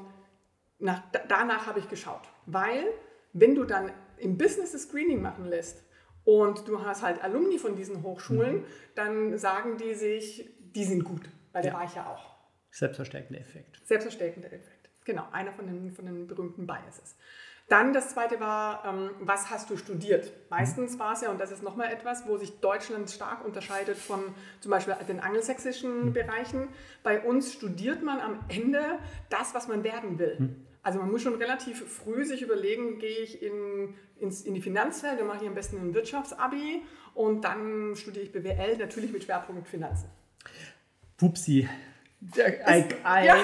[0.80, 2.86] nach, danach habe ich geschaut, weil
[3.32, 5.84] wenn du dann im Business das Screening machen lässt
[6.26, 8.66] und du hast halt Alumni von diesen Hochschulen, mhm.
[8.96, 12.34] dann sagen die sich, die sind gut, weil der war ich ja auch.
[12.72, 13.82] Selbstverstärkender Effekt.
[13.86, 14.90] Selbstverstärkender Effekt.
[15.06, 17.16] Genau, einer von den, von den berühmten Biases.
[17.70, 20.32] Dann das zweite war, ähm, was hast du studiert?
[20.50, 24.22] Meistens war es ja, und das ist nochmal etwas, wo sich Deutschland stark unterscheidet von
[24.60, 26.14] zum Beispiel den angelsächsischen mhm.
[26.14, 26.68] Bereichen.
[27.04, 28.82] Bei uns studiert man am Ende
[29.30, 30.56] das, was man werden will.
[30.84, 35.20] Also man muss schon relativ früh sich überlegen, gehe ich in, ins, in die Finanzwelt,
[35.20, 39.68] dann mache ich am besten ein Wirtschaftsabi und dann studiere ich BWL, natürlich mit Schwerpunkt
[39.70, 40.10] Finanzen.
[41.16, 41.70] Pupsi,
[42.38, 43.36] I, I ja.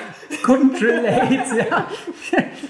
[0.44, 1.68] couldn't relate.
[1.70, 1.88] Ja.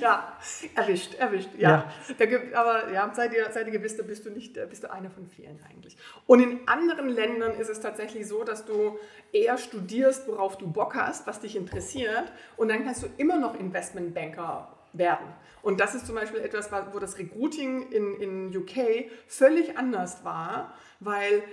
[0.01, 0.37] ja,
[0.75, 1.49] erwischt, erwischt.
[1.57, 1.91] Ja.
[2.17, 2.39] ja.
[2.53, 5.27] Aber ja, seid ihr, seid ihr gewiss, da bist du nicht, bist du einer von
[5.27, 5.97] vielen eigentlich.
[6.25, 8.97] Und in anderen Ländern ist es tatsächlich so, dass du
[9.31, 13.59] eher studierst, worauf du Bock hast, was dich interessiert, und dann kannst du immer noch
[13.59, 15.27] Investmentbanker werden.
[15.61, 20.73] Und das ist zum Beispiel etwas, wo das Recruiting in, in UK völlig anders war,
[20.99, 21.43] weil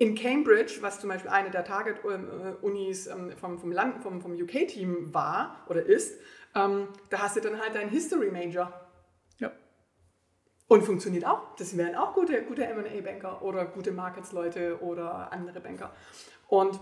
[0.00, 5.62] in Cambridge, was zum Beispiel eine der Target-Unis ähm, vom, vom, vom, vom UK-Team war
[5.68, 6.18] oder ist,
[6.54, 8.72] ähm, da hast du dann halt deinen History Major.
[9.38, 9.52] Ja.
[10.68, 11.54] Und funktioniert auch.
[11.56, 15.92] Das wären auch gute, gute MA-Banker oder gute Markets-Leute oder andere Banker.
[16.48, 16.80] Und,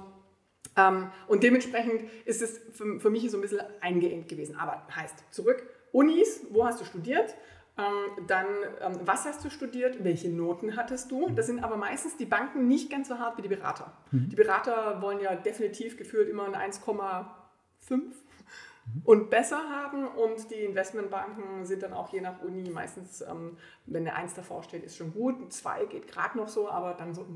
[0.76, 4.54] ähm, und dementsprechend ist es für, für mich so ein bisschen eingeengt gewesen.
[4.54, 7.34] Aber heißt, zurück, Unis, wo hast du studiert?
[7.78, 8.46] Ähm, dann,
[8.80, 10.02] ähm, was hast du studiert?
[10.02, 11.30] Welche Noten hattest du?
[11.30, 13.92] Das sind aber meistens die Banken nicht ganz so hart wie die Berater.
[14.10, 14.28] Mhm.
[14.28, 18.02] Die Berater wollen ja definitiv gefühlt immer ein 1,5
[19.04, 24.06] und besser haben und die Investmentbanken sind dann auch je nach Uni meistens, ähm, wenn
[24.08, 27.14] eine 1 davor steht, ist schon gut, ein 2 geht gerade noch so, aber dann
[27.14, 27.26] so,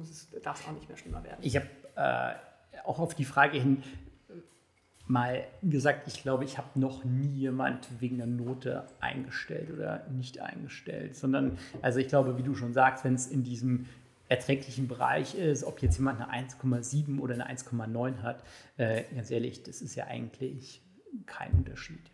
[0.42, 1.38] darf es auch nicht mehr schlimmer werden.
[1.42, 3.83] Ich habe äh, auch auf die Frage hin,
[5.07, 10.41] mal gesagt, ich glaube, ich habe noch nie jemand wegen der Note eingestellt oder nicht
[10.41, 13.87] eingestellt, sondern, also ich glaube, wie du schon sagst, wenn es in diesem
[14.29, 18.43] erträglichen Bereich ist, ob jetzt jemand eine 1,7 oder eine 1,9 hat,
[18.79, 20.83] äh, ganz ehrlich, das ist ja eigentlich
[21.27, 22.11] kein Unterschied.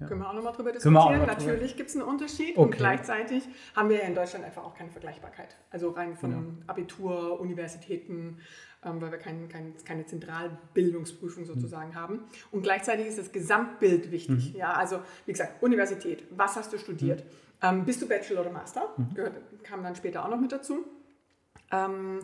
[0.00, 0.08] Ja.
[0.08, 1.24] Können wir auch nochmal drüber diskutieren.
[1.24, 2.60] Natürlich gibt es einen Unterschied okay.
[2.60, 5.56] und gleichzeitig haben wir ja in Deutschland einfach auch keine Vergleichbarkeit.
[5.70, 6.42] Also rein von ja.
[6.66, 8.38] Abitur, Universitäten,
[8.84, 11.94] weil wir kein, kein, keine Zentralbildungsprüfung sozusagen mhm.
[11.94, 12.20] haben.
[12.50, 14.52] Und gleichzeitig ist das Gesamtbild wichtig.
[14.52, 14.58] Mhm.
[14.58, 17.24] Ja, also wie gesagt, Universität, was hast du studiert?
[17.24, 17.28] Mhm.
[17.62, 18.92] Ähm, bist du Bachelor oder Master?
[18.96, 19.14] Mhm.
[19.14, 20.84] Gehört, kam dann später auch noch mit dazu.
[21.70, 22.20] Ähm,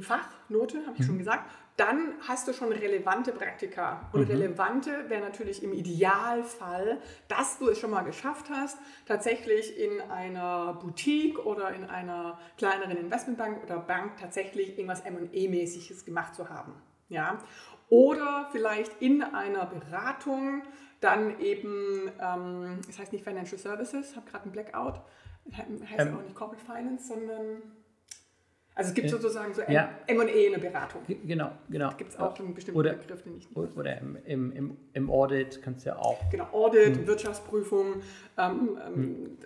[0.00, 1.20] Fachnote, habe ich schon mhm.
[1.20, 4.08] gesagt dann hast du schon relevante Praktika.
[4.12, 4.30] Und mhm.
[4.30, 10.74] relevante wäre natürlich im Idealfall, dass du es schon mal geschafft hast, tatsächlich in einer
[10.74, 16.72] Boutique oder in einer kleineren Investmentbank oder Bank tatsächlich irgendwas M&E-mäßiges gemacht zu haben.
[17.08, 17.38] Ja?
[17.88, 20.62] Oder vielleicht in einer Beratung
[21.00, 25.02] dann eben, ähm, das heißt nicht Financial Services, habe gerade einen Blackout,
[25.52, 27.62] heißt ähm, auch nicht Corporate Finance, sondern
[28.76, 29.88] also es gibt sozusagen so ja.
[30.06, 31.00] M&E in der Beratung.
[31.08, 31.94] Genau, genau.
[31.96, 35.10] Gibt es auch einen bestimmten oder, Begriff, den ich nicht Oder im, im, im, im
[35.10, 36.28] Audit kannst du ja auch.
[36.30, 37.06] Genau, Audit, hm.
[37.06, 38.02] Wirtschaftsprüfung,
[38.36, 38.78] ähm, hm.
[38.94, 39.38] Ähm,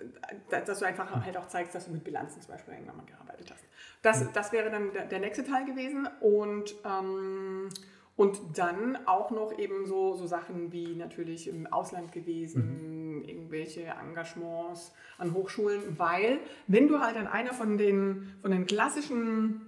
[0.49, 1.25] dass du einfach hm.
[1.25, 3.63] halt auch zeigst, dass du mit Bilanzen zum Beispiel irgendwann mal gearbeitet hast.
[4.01, 4.29] Das, hm.
[4.33, 7.69] das wäre dann der, der nächste Teil gewesen und ähm,
[8.15, 13.23] und dann auch noch eben so, so Sachen wie natürlich im Ausland gewesen, mhm.
[13.23, 19.61] irgendwelche Engagements an Hochschulen, weil wenn du halt an einer von den, von den klassischen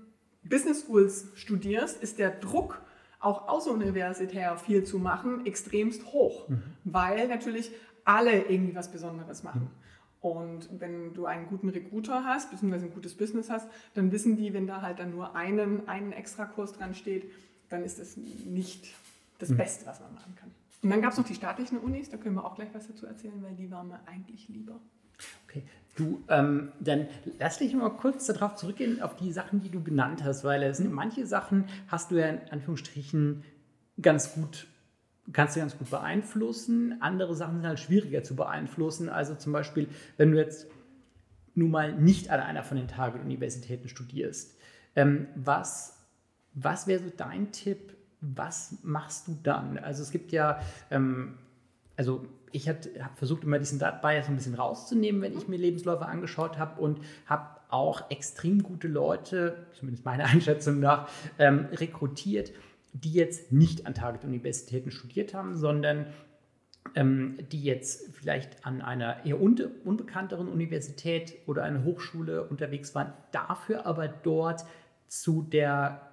[0.43, 2.81] Business Schools studierst, ist der Druck,
[3.19, 6.61] auch außeruniversitär viel zu machen, extremst hoch, mhm.
[6.83, 7.71] weil natürlich
[8.03, 9.61] alle irgendwie was Besonderes machen.
[9.61, 9.83] Mhm.
[10.19, 14.53] Und wenn du einen guten Recruiter hast, beziehungsweise ein gutes Business hast, dann wissen die,
[14.53, 17.29] wenn da halt dann nur einen, einen Extrakurs dran steht,
[17.73, 18.93] dann ist das nicht
[19.39, 19.57] das mhm.
[19.57, 20.51] Beste, was man machen kann.
[20.83, 23.07] Und dann gab es noch die staatlichen Unis, da können wir auch gleich was dazu
[23.07, 24.79] erzählen, weil die waren mir eigentlich lieber.
[25.47, 25.63] Okay,
[25.95, 27.07] du, ähm, dann
[27.39, 30.77] lass dich mal kurz darauf zurückgehen, auf die Sachen, die du genannt hast, weil es
[30.77, 33.43] sind manche Sachen, hast du ja in Anführungsstrichen
[34.01, 34.67] ganz gut,
[35.31, 39.09] kannst du ganz gut beeinflussen, andere Sachen sind halt schwieriger zu beeinflussen.
[39.09, 40.67] Also zum Beispiel, wenn du jetzt
[41.55, 44.57] nun mal nicht an einer von den Target-Universitäten studierst,
[44.95, 45.92] ähm, was
[46.53, 47.93] was wäre so dein Tipp?
[48.21, 49.77] Was machst du dann?
[49.77, 50.59] Also es gibt ja,
[50.91, 51.37] ähm,
[51.97, 52.79] also ich habe
[53.15, 57.59] versucht, immer diesen Bias ein bisschen rauszunehmen, wenn ich mir Lebensläufe angeschaut habe und habe
[57.69, 62.51] auch extrem gute Leute, zumindest meiner Einschätzung nach, ähm, rekrutiert,
[62.93, 66.05] die jetzt nicht an Target-Universitäten studiert haben, sondern
[66.95, 73.13] ähm, die jetzt vielleicht an einer eher unbe unbekannteren Universität oder einer Hochschule unterwegs waren,
[73.31, 74.63] dafür aber dort
[75.07, 76.12] zu der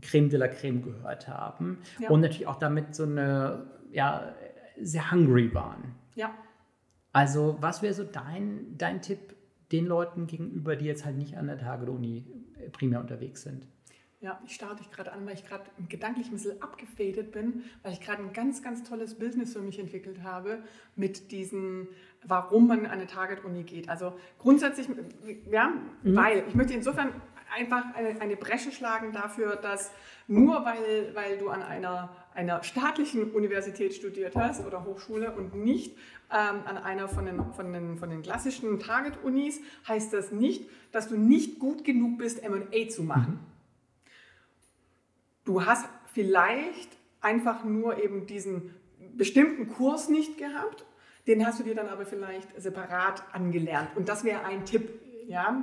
[0.00, 2.10] Creme de la Creme gehört haben ja.
[2.10, 4.34] und natürlich auch damit so eine, ja,
[4.80, 5.94] sehr hungry waren.
[6.14, 6.34] Ja.
[7.12, 9.34] Also, was wäre so dein, dein Tipp
[9.72, 12.24] den Leuten gegenüber, die jetzt halt nicht an der Tage-Uni
[12.72, 13.66] primär unterwegs sind?
[14.22, 17.94] Ja, ich starte dich gerade an, weil ich gerade gedanklich ein bisschen abgefadet bin, weil
[17.94, 20.62] ich gerade ein ganz, ganz tolles Business für mich entwickelt habe
[20.94, 21.88] mit diesen,
[22.26, 23.88] warum man an eine Target-Uni geht.
[23.88, 24.88] Also grundsätzlich,
[25.50, 25.72] ja,
[26.02, 26.16] mhm.
[26.16, 27.14] weil ich möchte insofern
[27.54, 29.90] einfach eine, eine Bresche schlagen dafür, dass
[30.26, 35.96] nur weil, weil du an einer, einer staatlichen Universität studiert hast oder Hochschule und nicht
[36.30, 41.08] ähm, an einer von den, von den, von den klassischen Target-Unis, heißt das nicht, dass
[41.08, 43.40] du nicht gut genug bist, MA zu machen.
[45.44, 48.74] Du hast vielleicht einfach nur eben diesen
[49.16, 50.84] bestimmten Kurs nicht gehabt,
[51.26, 53.90] den hast du dir dann aber vielleicht separat angelernt.
[53.94, 55.00] Und das wäre ein Tipp.
[55.26, 55.62] Ja,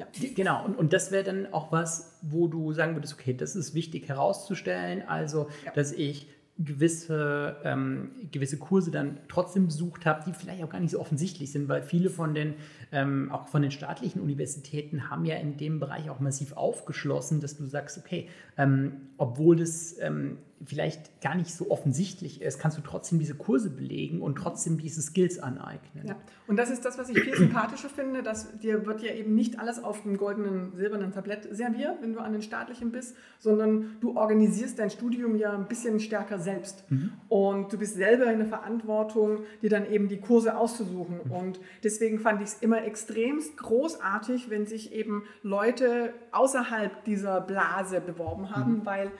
[0.00, 0.64] ja, genau.
[0.64, 4.08] Und, und das wäre dann auch was, wo du sagen würdest, okay, das ist wichtig
[4.08, 5.02] herauszustellen.
[5.06, 5.72] Also, ja.
[5.72, 10.90] dass ich gewisse, ähm, gewisse Kurse dann trotzdem besucht habe, die vielleicht auch gar nicht
[10.90, 12.54] so offensichtlich sind, weil viele von den,
[12.92, 17.56] ähm, auch von den staatlichen Universitäten haben ja in dem Bereich auch massiv aufgeschlossen, dass
[17.56, 19.96] du sagst, okay, ähm, obwohl das
[20.64, 25.00] vielleicht gar nicht so offensichtlich ist, kannst du trotzdem diese Kurse belegen und trotzdem diese
[25.00, 26.06] Skills aneignen.
[26.06, 26.16] Ja.
[26.46, 29.58] Und das ist das, was ich viel sympathischer finde, dass dir wird ja eben nicht
[29.58, 34.16] alles auf dem goldenen, silbernen Tablett serviert, wenn du an den staatlichen bist, sondern du
[34.16, 36.84] organisierst dein Studium ja ein bisschen stärker selbst.
[36.90, 37.12] Mhm.
[37.28, 41.20] Und du bist selber in der Verantwortung, dir dann eben die Kurse auszusuchen.
[41.24, 41.30] Mhm.
[41.30, 48.02] Und deswegen fand ich es immer extremst großartig, wenn sich eben Leute außerhalb dieser Blase
[48.02, 48.86] beworben haben, mhm.
[48.86, 49.10] weil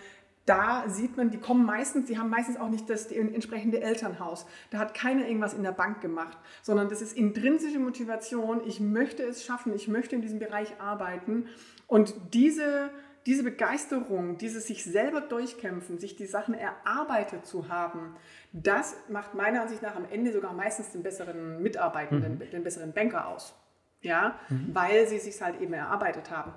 [0.50, 4.46] da sieht man, die kommen meistens, die haben meistens auch nicht das entsprechende Elternhaus.
[4.70, 8.60] Da hat keiner irgendwas in der Bank gemacht, sondern das ist intrinsische Motivation.
[8.66, 11.46] Ich möchte es schaffen, ich möchte in diesem Bereich arbeiten.
[11.86, 12.90] Und diese,
[13.26, 18.16] diese Begeisterung, dieses sich selber durchkämpfen, sich die Sachen erarbeitet zu haben,
[18.52, 22.50] das macht meiner Ansicht nach am Ende sogar meistens den besseren Mitarbeitenden, mhm.
[22.50, 23.54] den besseren Banker aus.
[24.02, 24.70] Ja, mhm.
[24.72, 26.54] weil sie sich halt eben erarbeitet haben.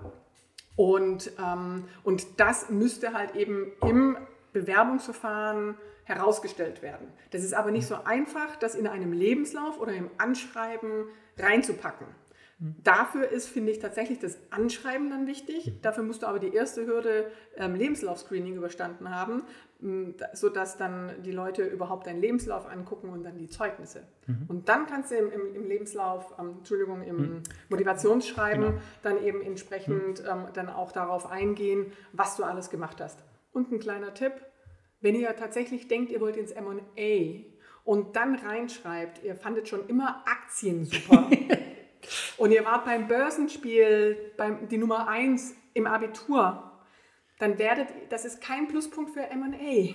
[0.75, 4.17] Und, ähm, und das müsste halt eben im
[4.53, 7.07] Bewerbungsverfahren herausgestellt werden.
[7.31, 11.05] Das ist aber nicht so einfach, das in einem Lebenslauf oder im Anschreiben
[11.37, 12.07] reinzupacken.
[12.59, 15.73] Dafür ist, finde ich, tatsächlich das Anschreiben dann wichtig.
[15.81, 19.43] Dafür musst du aber die erste Hürde ähm, Lebenslauf-Screening überstanden haben,
[20.33, 24.03] sodass dann die Leute überhaupt deinen Lebenslauf angucken und dann die Zeugnisse.
[24.27, 24.45] Mhm.
[24.47, 27.43] Und dann kannst du im, im, im Lebenslauf, ähm, Entschuldigung, im mhm.
[27.69, 28.81] Motivationsschreiben genau.
[29.01, 30.29] dann eben entsprechend mhm.
[30.29, 33.19] ähm, dann auch darauf eingehen, was du alles gemacht hast.
[33.51, 34.33] Und ein kleiner Tipp,
[35.01, 37.43] wenn ihr tatsächlich denkt, ihr wollt ins M&A
[37.83, 41.29] und dann reinschreibt, ihr fandet schon immer Aktien super
[42.37, 46.71] und ihr wart beim Börsenspiel beim, die Nummer 1 im Abitur,
[47.43, 49.93] dann werdet, das ist kein Pluspunkt für M&A,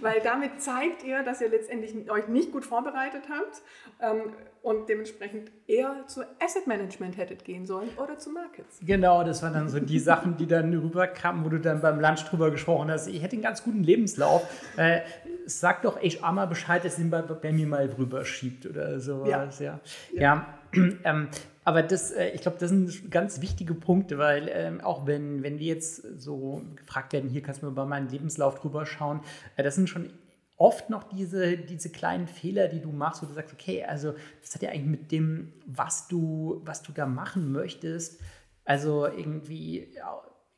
[0.00, 3.62] weil damit zeigt ihr, dass ihr letztendlich euch nicht gut vorbereitet habt
[4.00, 4.32] ähm,
[4.62, 8.80] und dementsprechend eher zu Asset Management hättet gehen sollen oder zu Markets.
[8.84, 12.24] Genau, das waren dann so die Sachen, die dann rüberkamen, wo du dann beim Lunch
[12.24, 13.06] drüber gesprochen hast.
[13.06, 14.42] Ich hätte einen ganz guten Lebenslauf.
[14.76, 15.02] Äh,
[15.46, 19.60] sag doch HR mal Bescheid, dass ihn bei, bei mir mal drüber schiebt oder sowas.
[19.60, 19.78] Ja.
[20.12, 20.20] ja.
[20.20, 20.46] ja.
[21.04, 21.28] ähm,
[21.68, 25.58] aber das, äh, ich glaube, das sind ganz wichtige Punkte, weil ähm, auch wenn, wenn
[25.58, 29.20] wir jetzt so gefragt werden, hier kannst du mal bei meinem Lebenslauf drüber schauen,
[29.56, 30.08] äh, das sind schon
[30.56, 34.54] oft noch diese, diese kleinen Fehler, die du machst, wo du sagst, okay, also das
[34.54, 38.18] hat ja eigentlich mit dem, was du, was du da machen möchtest,
[38.64, 39.88] also irgendwie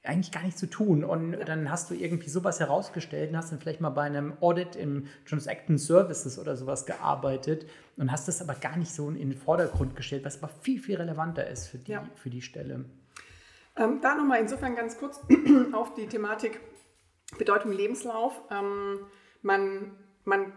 [0.02, 1.04] eigentlich gar nichts zu tun.
[1.04, 4.76] Und dann hast du irgendwie sowas herausgestellt und hast dann vielleicht mal bei einem Audit
[4.76, 9.34] im Transaction Services oder sowas gearbeitet und hast das aber gar nicht so in den
[9.34, 12.08] Vordergrund gestellt, was aber viel, viel relevanter ist für die, ja.
[12.14, 12.86] für die Stelle.
[13.76, 15.20] Ähm, da nochmal insofern ganz kurz
[15.72, 16.60] auf die Thematik
[17.38, 18.40] Bedeutung Lebenslauf.
[18.50, 19.00] Ähm,
[19.42, 19.92] man,
[20.24, 20.52] man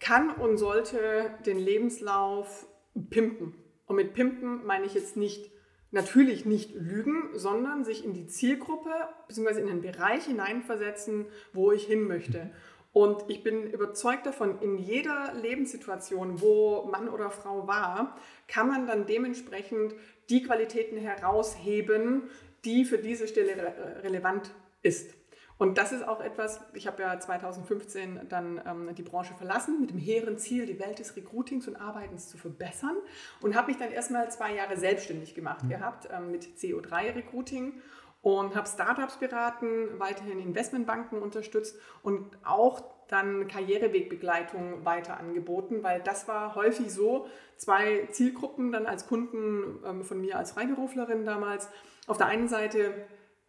[0.00, 2.66] kann und sollte den Lebenslauf
[3.10, 3.54] pimpen.
[3.86, 5.50] Und mit pimpen meine ich jetzt nicht
[5.90, 8.90] natürlich nicht lügen, sondern sich in die Zielgruppe
[9.28, 9.60] bzw.
[9.60, 12.50] in den Bereich hineinversetzen, wo ich hin möchte.
[12.92, 18.16] Und ich bin überzeugt davon, in jeder Lebenssituation, wo Mann oder Frau war,
[18.48, 19.94] kann man dann dementsprechend
[20.30, 22.22] die Qualitäten herausheben,
[22.64, 24.50] die für diese Stelle relevant
[24.82, 25.17] ist.
[25.58, 29.90] Und das ist auch etwas, ich habe ja 2015 dann ähm, die Branche verlassen mit
[29.90, 32.96] dem hehren Ziel, die Welt des Recruitings und Arbeitens zu verbessern
[33.40, 35.70] und habe mich dann erstmal zwei Jahre selbstständig gemacht mhm.
[35.70, 37.74] gehabt ähm, mit CO3 Recruiting
[38.22, 46.28] und habe Startups beraten, weiterhin Investmentbanken unterstützt und auch dann Karrierewegbegleitung weiter angeboten, weil das
[46.28, 51.68] war häufig so, zwei Zielgruppen dann als Kunden ähm, von mir als Freiberuflerin damals.
[52.06, 52.92] Auf der einen Seite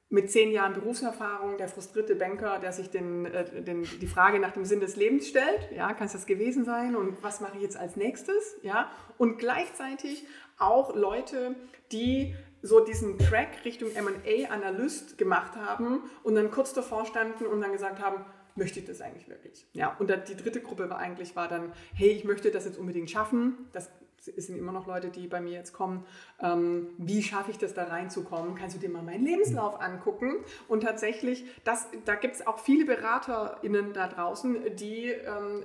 [0.10, 4.52] mit zehn Jahren Berufserfahrung, der frustrierte Banker, der sich den, äh, den, die Frage nach
[4.52, 7.63] dem Sinn des Lebens stellt, ja, kann es das gewesen sein und was mache ich
[7.63, 10.26] jetzt als nächstes, ja, und gleichzeitig
[10.58, 11.56] auch Leute,
[11.91, 17.72] die so diesen Track Richtung M&A-Analyst gemacht haben und dann kurz davor standen und dann
[17.72, 19.65] gesagt haben, möchte ich das eigentlich wirklich?
[19.74, 23.10] Ja, und die dritte Gruppe war eigentlich war dann, hey, ich möchte das jetzt unbedingt
[23.10, 23.89] schaffen, das
[24.37, 26.05] es sind immer noch Leute, die bei mir jetzt kommen,
[26.39, 28.55] ähm, wie schaffe ich das da reinzukommen?
[28.55, 30.43] Kannst du dir mal meinen Lebenslauf angucken?
[30.67, 35.63] Und tatsächlich, das, da gibt es auch viele BeraterInnen da draußen, die ähm,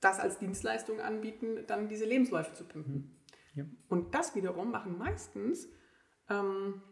[0.00, 2.94] das als Dienstleistung anbieten, dann diese Lebensläufe zu pimpen.
[2.94, 3.10] Mhm.
[3.54, 3.64] Ja.
[3.88, 5.68] Und das wiederum machen meistens
[6.28, 6.82] ähm,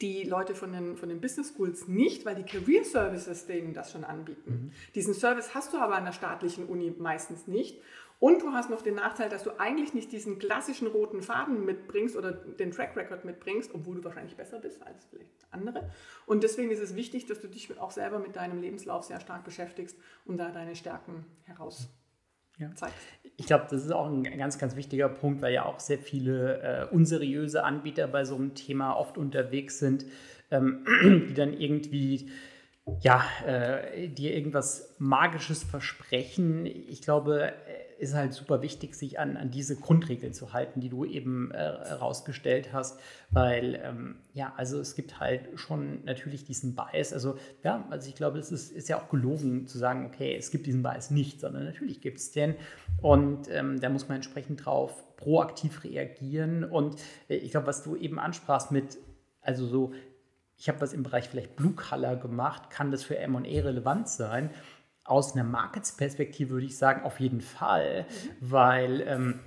[0.00, 3.92] die Leute von den, von den Business Schools nicht, weil die Career Services denen das
[3.92, 4.50] schon anbieten.
[4.50, 4.72] Mhm.
[4.94, 7.80] Diesen Service hast du aber an der staatlichen Uni meistens nicht.
[8.20, 12.16] Und du hast noch den Nachteil, dass du eigentlich nicht diesen klassischen roten Faden mitbringst
[12.16, 15.90] oder den Track Record mitbringst, obwohl du wahrscheinlich besser bist als vielleicht andere.
[16.26, 19.44] Und deswegen ist es wichtig, dass du dich auch selber mit deinem Lebenslauf sehr stark
[19.44, 21.88] beschäftigst und da deine Stärken heraus
[22.58, 22.70] ja.
[23.36, 26.60] Ich glaube, das ist auch ein ganz, ganz wichtiger Punkt, weil ja auch sehr viele
[26.60, 30.06] äh, unseriöse Anbieter bei so einem Thema oft unterwegs sind,
[30.50, 30.84] ähm,
[31.28, 32.30] die dann irgendwie
[33.00, 36.66] ja, äh, dir irgendwas Magisches versprechen.
[36.66, 37.52] Ich glaube,
[37.98, 41.74] ist halt super wichtig, sich an, an diese Grundregeln zu halten, die du eben äh,
[42.72, 47.12] hast, weil ähm, ja, also es gibt halt schon natürlich diesen Bias.
[47.12, 50.50] Also ja, also ich glaube, es ist, ist ja auch gelogen zu sagen, okay, es
[50.50, 52.54] gibt diesen Bias nicht, sondern natürlich gibt es den
[53.02, 56.96] und ähm, da muss man entsprechend drauf proaktiv reagieren und
[57.28, 58.98] äh, ich glaube, was du eben ansprachst mit,
[59.40, 59.92] also so
[60.58, 64.50] ich habe was im Bereich vielleicht Blue Color gemacht, kann das für M&A relevant sein?
[65.08, 68.50] Aus einer Marketsperspektive würde ich sagen, auf jeden Fall, mhm.
[68.50, 69.40] weil ähm,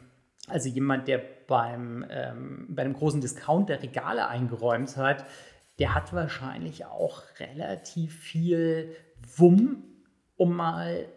[0.47, 5.25] also jemand, der beim, ähm, bei einem großen Discounter Regale eingeräumt hat,
[5.79, 8.95] der hat wahrscheinlich auch relativ viel
[9.35, 9.83] Wumm,
[10.35, 11.07] um mal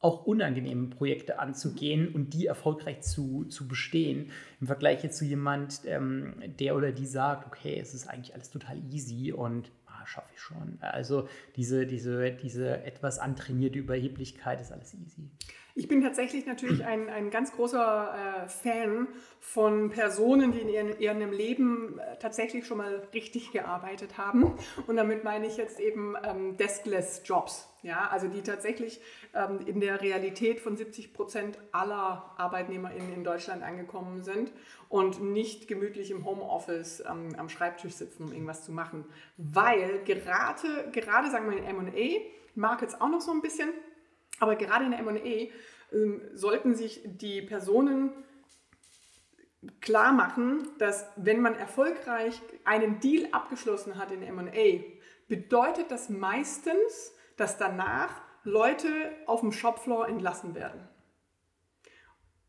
[0.00, 4.30] auch unangenehme Projekte anzugehen und die erfolgreich zu, zu bestehen.
[4.60, 8.50] Im Vergleich jetzt zu jemand, ähm, der oder die sagt, okay, es ist eigentlich alles
[8.50, 9.70] total easy und
[10.06, 10.78] schaffe ich schon.
[10.80, 15.30] Also diese, diese, diese etwas antrainierte Überheblichkeit ist alles easy.
[15.76, 19.08] Ich bin tatsächlich natürlich ein, ein ganz großer äh, Fan
[19.40, 24.56] von Personen, die in ihrem, ihrem Leben äh, tatsächlich schon mal richtig gearbeitet haben.
[24.86, 27.68] Und damit meine ich jetzt eben ähm, Deskless Jobs.
[27.82, 29.00] Ja, also die tatsächlich
[29.34, 34.52] ähm, in der Realität von 70 Prozent aller ArbeitnehmerInnen in Deutschland angekommen sind
[34.94, 39.04] und nicht gemütlich im Homeoffice ähm, am Schreibtisch sitzen, um irgendwas zu machen.
[39.36, 42.20] Weil gerade, gerade sagen wir in M&A,
[42.54, 43.70] mag jetzt auch noch so ein bisschen,
[44.38, 45.50] aber gerade in M&A
[45.92, 48.12] ähm, sollten sich die Personen
[49.80, 54.84] klar machen, dass wenn man erfolgreich einen Deal abgeschlossen hat in M&A,
[55.26, 58.86] bedeutet das meistens, dass danach Leute
[59.26, 60.88] auf dem Shopfloor entlassen werden.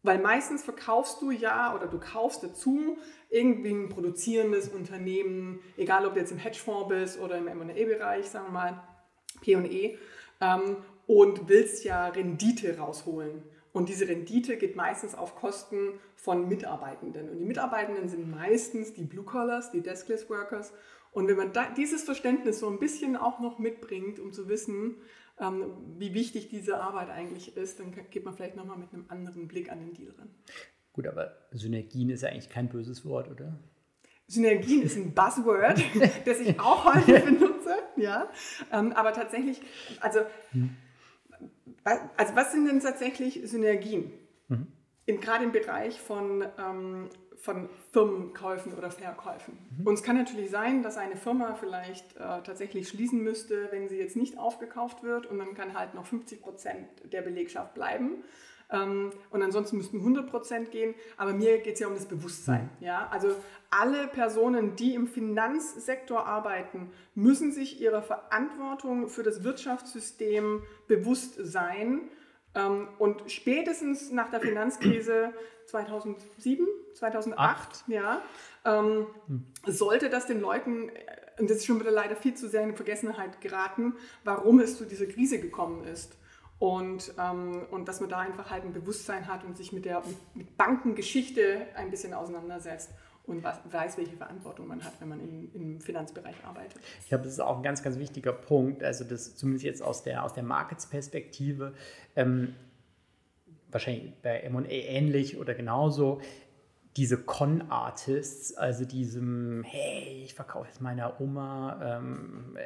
[0.06, 2.98] Weil meistens verkaufst du ja oder du kaufst dazu
[3.30, 8.48] irgendwie ein produzierendes Unternehmen, egal ob du jetzt im Hedgefonds bist oder im M&A-Bereich, sagen
[8.48, 8.84] wir mal,
[9.42, 9.98] P&E,
[10.42, 10.78] ähm,
[11.08, 13.44] und willst ja Rendite rausholen.
[13.74, 17.30] Und diese Rendite geht meistens auf Kosten von Mitarbeitenden.
[17.30, 20.72] Und die Mitarbeitenden sind meistens die Blue Collars, die Deskless Workers.
[21.12, 24.96] Und wenn man da, dieses Verständnis so ein bisschen auch noch mitbringt, um zu wissen,
[25.38, 29.72] wie wichtig diese Arbeit eigentlich ist, dann geht man vielleicht nochmal mit einem anderen Blick
[29.72, 30.30] an den Deal ran.
[30.94, 33.60] Gut, aber Synergien ist ja eigentlich kein böses Wort, oder?
[34.28, 35.84] Synergien ist ein Buzzword,
[36.26, 38.30] das ich auch häufig benutze, ja.
[38.72, 39.62] Ähm, aber tatsächlich,
[40.00, 40.22] also,
[40.52, 40.76] hm.
[41.84, 44.12] also was sind denn tatsächlich Synergien?
[44.48, 44.68] Mhm.
[45.06, 47.10] In, gerade im Bereich von ähm,
[47.40, 49.58] von Firmenkäufen oder Verkäufen.
[49.78, 49.88] Mhm.
[49.88, 53.98] Und es kann natürlich sein, dass eine Firma vielleicht äh, tatsächlich schließen müsste, wenn sie
[53.98, 58.24] jetzt nicht aufgekauft wird und dann kann halt noch 50 Prozent der Belegschaft bleiben.
[58.72, 60.96] Ähm, und ansonsten müssten 100 Prozent gehen.
[61.18, 62.70] Aber mir geht es ja um das Bewusstsein.
[62.80, 62.86] Mhm.
[62.86, 63.08] Ja?
[63.12, 63.36] Also
[63.70, 72.10] alle Personen, die im Finanzsektor arbeiten, müssen sich ihrer Verantwortung für das Wirtschaftssystem bewusst sein.
[72.56, 75.34] Ähm, und spätestens nach der Finanzkrise
[75.68, 77.84] 2007, 2008, Acht.
[77.88, 78.22] ja,
[78.64, 79.46] ähm, hm.
[79.68, 80.94] sollte das den Leuten, äh,
[81.40, 84.86] und das ist schon wieder leider viel zu sehr in Vergessenheit geraten, warum es zu
[84.86, 86.18] dieser Krise gekommen ist.
[86.58, 90.02] Und, ähm, und dass man da einfach halt ein Bewusstsein hat und sich mit der
[90.34, 92.92] mit Bankengeschichte ein bisschen auseinandersetzt
[93.28, 96.80] und weiß, welche Verantwortung man hat, wenn man im, im Finanzbereich arbeitet.
[97.02, 98.84] Ich glaube, das ist auch ein ganz, ganz wichtiger Punkt.
[98.84, 101.74] Also das zumindest jetzt aus der, aus der Markets-Perspektive.
[102.16, 102.56] Ähm,
[103.70, 106.22] wahrscheinlich bei M&A ähnlich oder genauso,
[106.98, 112.58] diese Con-Artists, also diesem, hey, ich verkaufe jetzt meiner Oma ähm,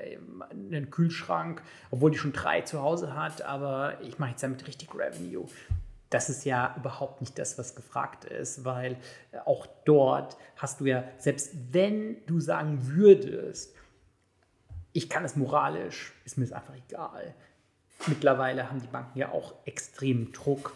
[0.52, 4.94] einen Kühlschrank, obwohl die schon drei zu Hause hat, aber ich mache jetzt damit richtig
[4.94, 5.48] Revenue.
[6.10, 8.98] Das ist ja überhaupt nicht das, was gefragt ist, weil
[9.46, 13.76] auch dort hast du ja, selbst wenn du sagen würdest,
[14.92, 17.36] ich kann es moralisch, ist mir es einfach egal.
[18.08, 20.74] Mittlerweile haben die Banken ja auch extremen Druck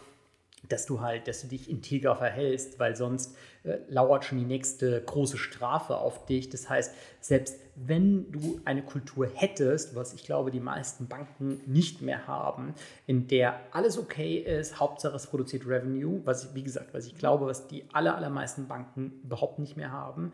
[0.69, 5.01] dass du halt, dass du dich integer verhältst, weil sonst äh, lauert schon die nächste
[5.01, 6.49] große Strafe auf dich.
[6.49, 12.01] Das heißt, selbst wenn du eine Kultur hättest, was ich glaube, die meisten Banken nicht
[12.01, 12.75] mehr haben,
[13.07, 17.15] in der alles okay ist, Hauptsache es produziert Revenue, was ich, wie gesagt, was ich
[17.15, 20.31] glaube, was die aller, allermeisten Banken überhaupt nicht mehr haben,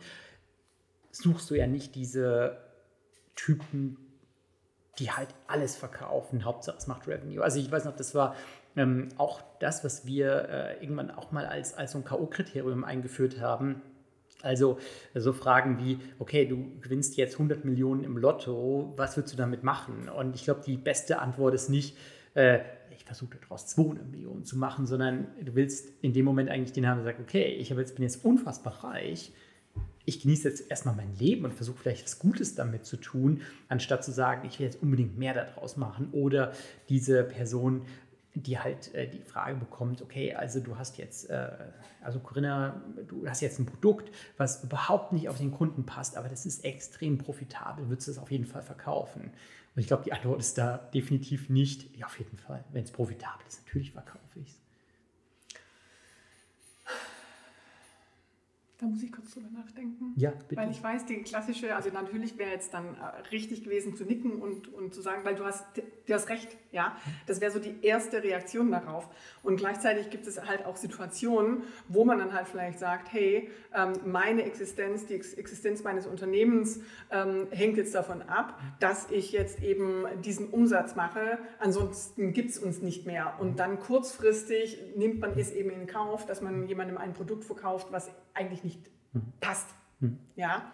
[1.12, 2.58] suchst du ja nicht diese
[3.36, 3.98] Typen,
[5.00, 6.44] die halt alles verkaufen.
[6.44, 7.42] Hauptsache es macht Revenue.
[7.42, 8.36] Also ich weiß noch, das war
[8.76, 13.40] ähm, auch das, was wir äh, irgendwann auch mal als, als so ein K.O.-Kriterium eingeführt
[13.40, 13.82] haben.
[14.42, 14.80] Also
[15.14, 19.64] so Fragen wie, okay, du gewinnst jetzt 100 Millionen im Lotto, was würdest du damit
[19.64, 20.08] machen?
[20.08, 21.98] Und ich glaube, die beste Antwort ist nicht,
[22.36, 22.60] äh,
[22.96, 26.88] ich versuche daraus 200 Millionen zu machen, sondern du willst in dem Moment eigentlich den
[26.88, 29.34] haben, der sagt, okay, ich jetzt, bin jetzt unfassbar reich,
[30.06, 34.04] ich genieße jetzt erstmal mein Leben und versuche vielleicht was Gutes damit zu tun, anstatt
[34.04, 36.10] zu sagen, ich will jetzt unbedingt mehr daraus machen.
[36.14, 36.52] Oder
[36.90, 37.84] diese Person,
[38.36, 41.50] die halt äh, die Frage bekommt, okay, also du hast jetzt, äh,
[42.02, 46.30] also Corinna, du hast jetzt ein Produkt, was überhaupt nicht auf den Kunden passt, aber
[46.30, 49.32] das ist extrem profitabel, würdest du es auf jeden Fall verkaufen?
[49.76, 52.92] Und ich glaube, die Antwort ist da definitiv nicht, ja, auf jeden Fall, wenn es
[52.92, 54.69] profitabel ist, natürlich verkaufe ich es.
[58.80, 60.14] Da muss ich kurz drüber nachdenken.
[60.16, 60.56] Ja, bitte.
[60.56, 64.42] Weil ich weiß, die klassische, also natürlich wäre jetzt dann äh, richtig gewesen zu nicken
[64.42, 66.96] und, und zu sagen, weil du hast, du hast recht, ja.
[67.28, 69.10] Das wäre so die erste Reaktion darauf.
[69.44, 73.94] Und gleichzeitig gibt es halt auch Situationen, wo man dann halt vielleicht sagt, hey, ähm,
[74.06, 76.80] meine Existenz, die Existenz meines Unternehmens
[77.12, 81.40] ähm, hängt jetzt davon ab, dass ich jetzt eben diesen Umsatz mache.
[81.60, 83.34] Ansonsten gibt es uns nicht mehr.
[83.40, 87.88] Und dann kurzfristig nimmt man es eben in Kauf, dass man jemandem ein Produkt verkauft,
[87.92, 88.10] was
[88.40, 88.80] eigentlich nicht
[89.40, 89.70] passt.
[90.36, 90.72] Ja?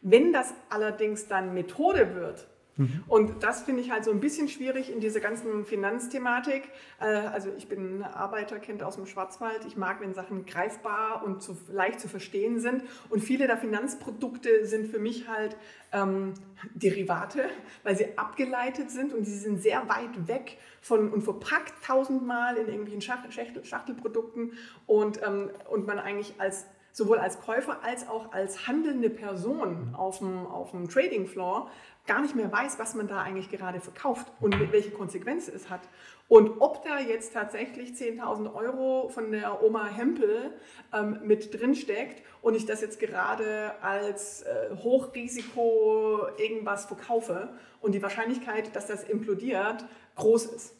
[0.00, 2.48] Wenn das allerdings dann Methode wird,
[2.78, 3.02] Mhm.
[3.08, 6.62] Und das finde ich halt so ein bisschen schwierig in dieser ganzen Finanzthematik.
[7.00, 9.64] Äh, also ich bin Arbeiterkind aus dem Schwarzwald.
[9.66, 12.84] Ich mag, wenn Sachen greifbar und zu, leicht zu verstehen sind.
[13.10, 15.56] Und viele der Finanzprodukte sind für mich halt
[15.92, 16.34] ähm,
[16.74, 17.46] Derivate,
[17.82, 22.68] weil sie abgeleitet sind und sie sind sehr weit weg von und verpackt tausendmal in
[22.68, 24.52] irgendwelchen Schachtel, Schachtelprodukten
[24.86, 26.66] und, ähm, und man eigentlich als
[26.98, 31.70] sowohl als Käufer als auch als handelnde Person auf dem, auf dem Trading Floor
[32.08, 35.82] gar nicht mehr weiß, was man da eigentlich gerade verkauft und welche Konsequenzen es hat.
[36.26, 40.52] Und ob da jetzt tatsächlich 10.000 Euro von der Oma Hempel
[40.92, 47.92] ähm, mit drin steckt und ich das jetzt gerade als äh, Hochrisiko irgendwas verkaufe und
[47.92, 49.84] die Wahrscheinlichkeit, dass das implodiert,
[50.16, 50.77] groß ist.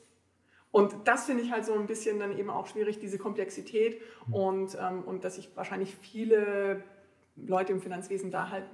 [0.71, 4.01] Und das finde ich halt so ein bisschen dann eben auch schwierig, diese Komplexität
[4.31, 6.83] und, ähm, und dass sich wahrscheinlich viele
[7.37, 8.65] Leute im Finanzwesen da halt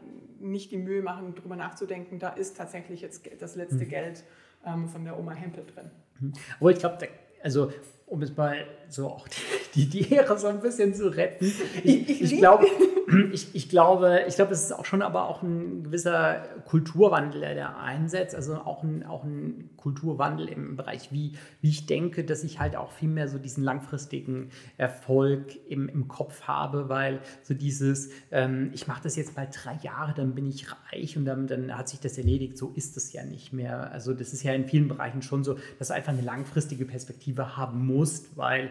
[0.40, 3.88] nicht die Mühe machen, darüber nachzudenken, da ist tatsächlich jetzt das letzte mhm.
[3.88, 4.24] Geld
[4.66, 5.90] ähm, von der Oma Hempel drin.
[6.20, 6.32] Mhm.
[6.60, 7.08] Aber ich glaube,
[7.42, 7.70] also
[8.06, 9.26] um es mal so auch
[9.74, 11.52] die, die, Ehre so ein bisschen zu retten.
[11.82, 12.66] Ich, ich, ich glaube,
[13.32, 17.78] ich, ich, glaube, ich glaube, es ist auch schon aber auch ein gewisser Kulturwandel, der
[17.78, 18.34] einsetzt.
[18.34, 22.76] Also auch ein, auch ein Kulturwandel im Bereich, wie, wie ich denke, dass ich halt
[22.76, 28.70] auch viel mehr so diesen langfristigen Erfolg im, im Kopf habe, weil so dieses, ähm,
[28.74, 31.88] ich mache das jetzt mal drei Jahre, dann bin ich reich und dann, dann hat
[31.88, 32.56] sich das erledigt.
[32.58, 33.90] So ist es ja nicht mehr.
[33.90, 37.84] Also das ist ja in vielen Bereichen schon so, dass einfach eine langfristige Perspektive haben
[37.94, 38.70] musst, weil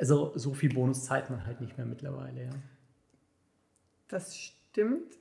[0.00, 2.44] also so viel Bonus zahlt man halt nicht mehr mittlerweile.
[2.44, 2.50] Ja.
[4.08, 5.12] Das stimmt.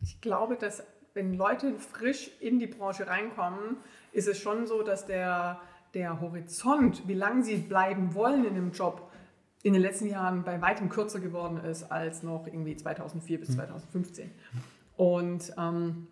[0.00, 0.82] Ich glaube, dass
[1.14, 3.78] wenn Leute frisch in die Branche reinkommen,
[4.12, 5.60] ist es schon so, dass der,
[5.94, 9.10] der Horizont, wie lange sie bleiben wollen in dem Job,
[9.62, 14.26] in den letzten Jahren bei weitem kürzer geworden ist als noch irgendwie 2004 bis 2015.
[14.26, 14.32] Mhm.
[14.96, 16.06] Und, ähm,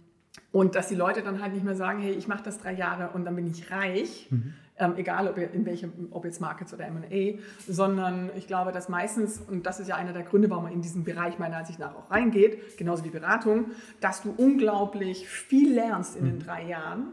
[0.51, 3.11] und dass die Leute dann halt nicht mehr sagen, hey, ich mache das drei Jahre
[3.11, 6.87] und dann bin ich reich, mhm ähm, egal ob, in welchem, ob jetzt Markets oder
[6.87, 10.73] M&A, sondern ich glaube, dass meistens, und das ist ja einer der Gründe, warum man
[10.73, 13.71] in diesen Bereich meiner Ansicht nach auch reingeht, genauso wie Beratung,
[14.01, 16.41] dass du unglaublich viel lernst in den mhm.
[16.41, 17.13] drei Jahren,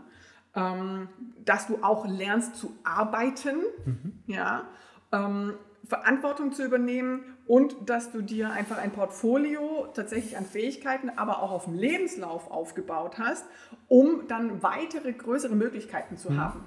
[0.56, 1.08] ähm,
[1.46, 4.14] dass du auch lernst zu arbeiten, mhm.
[4.28, 4.66] ja,
[5.12, 5.54] ähm,
[5.86, 11.52] Verantwortung zu übernehmen und dass du dir einfach ein Portfolio tatsächlich an Fähigkeiten, aber auch
[11.52, 13.46] auf dem Lebenslauf aufgebaut hast,
[13.90, 16.40] um dann weitere größere Möglichkeiten zu mhm.
[16.40, 16.64] haben.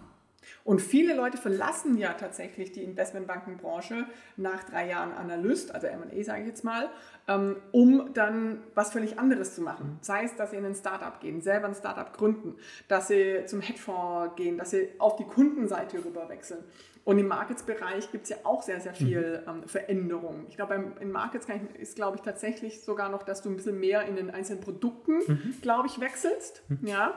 [0.64, 6.42] Und viele Leute verlassen ja tatsächlich die Investmentbankenbranche nach drei Jahren Analyst, also M&A sage
[6.42, 6.90] ich jetzt mal,
[7.28, 9.98] ähm, um dann was völlig anderes zu machen.
[10.00, 12.56] Sei es, dass sie in ein Startup gehen, selber ein Startup gründen,
[12.88, 16.64] dass sie zum Hedgefonds gehen, dass sie auf die Kundenseite rüber wechseln.
[17.06, 19.62] Und im Markets-Bereich gibt es ja auch sehr, sehr viel mhm.
[19.62, 20.46] ähm, Veränderung.
[20.48, 23.78] Ich glaube, in Markets ich, ist, glaube ich, tatsächlich sogar noch, dass du ein bisschen
[23.78, 25.54] mehr in den einzelnen Produkten, mhm.
[25.62, 26.64] glaube ich, wechselst.
[26.68, 26.80] Mhm.
[26.82, 27.14] Ja,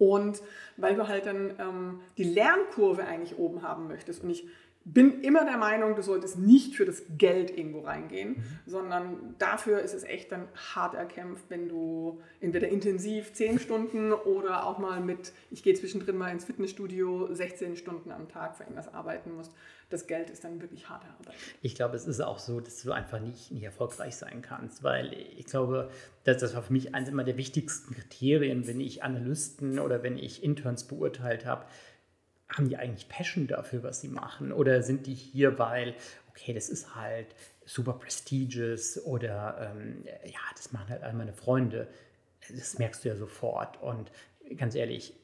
[0.00, 0.42] und
[0.78, 4.24] weil du halt dann ähm, die Lernkurve eigentlich oben haben möchtest.
[4.24, 4.46] Und ich
[4.86, 8.44] bin immer der Meinung, du solltest nicht für das Geld irgendwo reingehen, mhm.
[8.64, 14.64] sondern dafür ist es echt dann hart erkämpft, wenn du entweder intensiv 10 Stunden oder
[14.66, 18.92] auch mal mit, ich gehe zwischendrin mal ins Fitnessstudio, 16 Stunden am Tag für irgendwas
[18.92, 19.52] arbeiten musst.
[19.90, 21.34] Das Geld ist dann wirklich harte Arbeit.
[21.62, 25.12] Ich glaube, es ist auch so, dass du einfach nicht, nicht erfolgreich sein kannst, weil
[25.12, 25.90] ich glaube,
[26.24, 30.16] dass das war für mich eines immer der wichtigsten Kriterien, wenn ich Analysten oder wenn
[30.16, 31.66] ich Interns beurteilt habe
[32.56, 34.52] haben die eigentlich Passion dafür, was sie machen?
[34.52, 35.94] Oder sind die hier, weil,
[36.30, 37.28] okay, das ist halt
[37.64, 41.88] super prestigious oder ähm, ja, das machen halt all meine Freunde.
[42.48, 43.80] Das merkst du ja sofort.
[43.80, 44.10] Und
[44.56, 45.14] ganz ehrlich,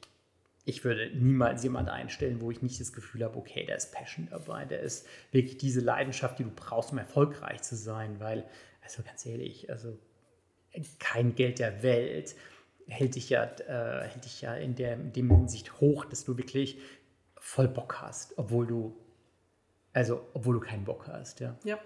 [0.67, 4.27] ich würde niemals jemanden einstellen, wo ich nicht das Gefühl habe, okay, da ist Passion
[4.29, 8.43] dabei, da ist wirklich diese Leidenschaft, die du brauchst, um erfolgreich zu sein, weil,
[8.83, 9.97] also ganz ehrlich, also
[10.99, 12.35] kein Geld der Welt
[12.87, 16.37] hält dich ja, äh, hält dich ja in der in dem Hinsicht hoch, dass du
[16.37, 16.79] wirklich
[17.39, 18.97] voll Bock hast, obwohl du,
[19.93, 21.55] also obwohl du keinen Bock hast, ja.
[21.63, 21.79] Ja.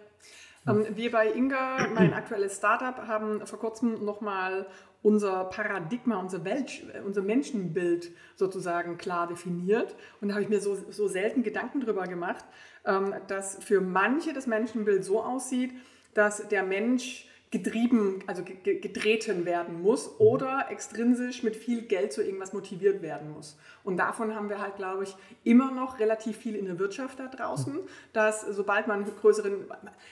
[0.67, 4.65] Ähm, wir bei Inga, mein aktuelles Startup, haben vor kurzem nochmal
[5.03, 9.95] unser Paradigma, unser, Welt, unser Menschenbild sozusagen klar definiert.
[10.19, 12.45] Und da habe ich mir so, so selten Gedanken drüber gemacht,
[12.85, 15.73] ähm, dass für manche das Menschenbild so aussieht,
[16.13, 20.15] dass der Mensch getrieben, also getreten werden muss mhm.
[20.19, 23.57] oder extrinsisch mit viel Geld zu irgendwas motiviert werden muss.
[23.83, 27.27] Und davon haben wir halt, glaube ich, immer noch relativ viel in der Wirtschaft da
[27.27, 27.79] draußen, mhm.
[28.13, 29.65] dass sobald man größeren,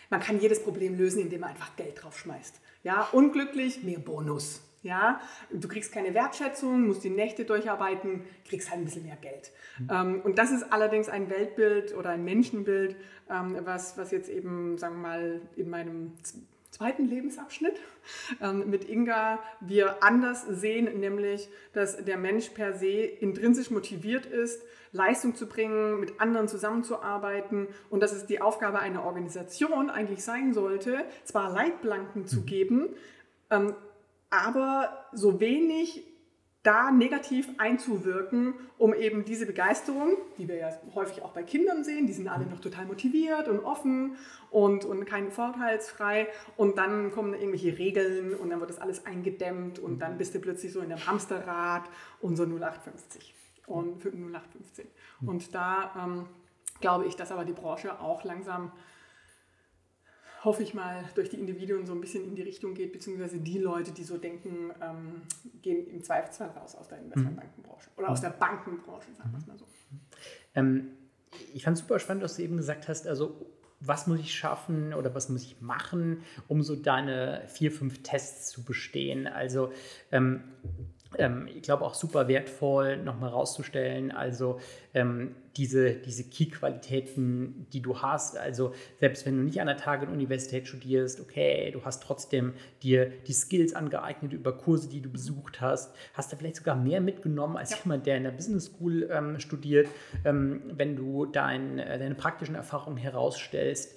[0.10, 2.60] man kann jedes Problem lösen, indem man einfach Geld drauf schmeißt.
[2.84, 4.62] Ja, unglücklich, mehr Bonus.
[4.82, 5.20] Ja,
[5.52, 9.52] du kriegst keine Wertschätzung, musst die Nächte durcharbeiten, kriegst halt ein bisschen mehr Geld.
[9.78, 9.90] Mhm.
[9.92, 12.96] Ähm, und das ist allerdings ein Weltbild oder ein Menschenbild,
[13.30, 16.14] ähm, was, was jetzt eben, sagen wir mal, in meinem
[16.72, 17.76] zweiten Lebensabschnitt
[18.42, 24.64] ähm, mit Inga wir anders sehen, nämlich dass der Mensch per se intrinsisch motiviert ist,
[24.92, 30.54] Leistung zu bringen, mit anderen zusammenzuarbeiten und dass es die Aufgabe einer Organisation eigentlich sein
[30.54, 32.46] sollte, zwar Leitplanken zu mhm.
[32.46, 32.90] geben,
[33.52, 33.76] ähm,
[34.30, 36.04] aber so wenig
[36.64, 42.06] da negativ einzuwirken, um eben diese Begeisterung, die wir ja häufig auch bei Kindern sehen,
[42.06, 44.18] die sind alle noch total motiviert und offen
[44.52, 46.28] und, und kein vorteilsfrei
[46.58, 50.40] und dann kommen irgendwelche Regeln und dann wird das alles eingedämmt und dann bist du
[50.40, 51.84] plötzlich so in einem Hamsterrad
[52.20, 53.34] und so 0850
[53.68, 54.86] und 0815.
[55.26, 56.26] Und da ähm,
[56.82, 58.72] glaube ich, dass aber die Branche auch langsam
[60.44, 63.58] hoffe ich mal, durch die Individuen so ein bisschen in die Richtung geht, beziehungsweise die
[63.58, 65.22] Leute, die so denken, ähm,
[65.62, 69.58] gehen im Zweifelsfall raus aus der Investmentbankenbranche oder aus der Bankenbranche, sagen wir es mal
[69.58, 69.66] so.
[70.56, 70.92] Ähm,
[71.54, 73.46] ich fand es super spannend, dass du eben gesagt hast, also
[73.82, 78.50] was muss ich schaffen oder was muss ich machen, um so deine vier, fünf Tests
[78.50, 79.26] zu bestehen.
[79.28, 79.72] Also
[80.12, 80.44] ähm,
[81.20, 84.12] ähm, ich glaube auch super wertvoll, nochmal rauszustellen.
[84.12, 84.60] Also
[84.94, 88.38] ähm, diese, diese Key-Qualitäten, die du hast.
[88.38, 93.34] Also selbst wenn du nicht an der Target-Universität studierst, okay, du hast trotzdem dir die
[93.34, 97.72] Skills angeeignet über Kurse, die du besucht hast, hast du vielleicht sogar mehr mitgenommen als
[97.72, 97.78] ja.
[97.84, 99.88] jemand, der in der Business School ähm, studiert.
[100.24, 103.96] Ähm, wenn du dein, äh, deine praktischen Erfahrungen herausstellst,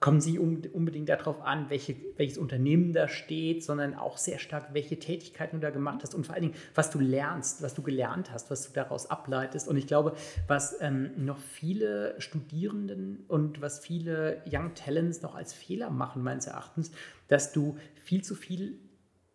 [0.00, 4.98] kommen Sie unbedingt darauf an, welche, welches Unternehmen da steht, sondern auch sehr stark, welche
[4.98, 8.30] Tätigkeiten du da gemacht hast und vor allen Dingen, was du lernst, was du gelernt
[8.30, 9.66] hast, was du daraus ableitest.
[9.66, 10.14] Und ich glaube,
[10.46, 16.46] was ähm, noch viele Studierenden und was viele Young Talents noch als Fehler machen, meines
[16.46, 16.92] Erachtens,
[17.26, 18.78] dass du viel zu viel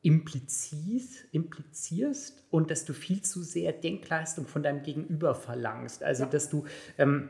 [0.02, 6.04] implizierst, implizierst und dass du viel zu sehr Denkleistung von deinem Gegenüber verlangst.
[6.04, 6.66] Also, dass du...
[6.98, 7.30] Ähm,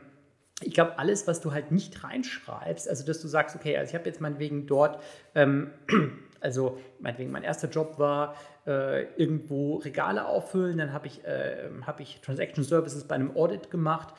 [0.66, 3.94] ich glaube, alles, was du halt nicht reinschreibst, also dass du sagst, okay, also ich
[3.94, 5.02] habe jetzt meinetwegen dort,
[5.34, 5.70] ähm,
[6.40, 8.36] also meinetwegen mein erster Job war,
[8.66, 13.70] äh, irgendwo Regale auffüllen, dann habe ich, äh, hab ich Transaction Services bei einem Audit
[13.70, 14.14] gemacht.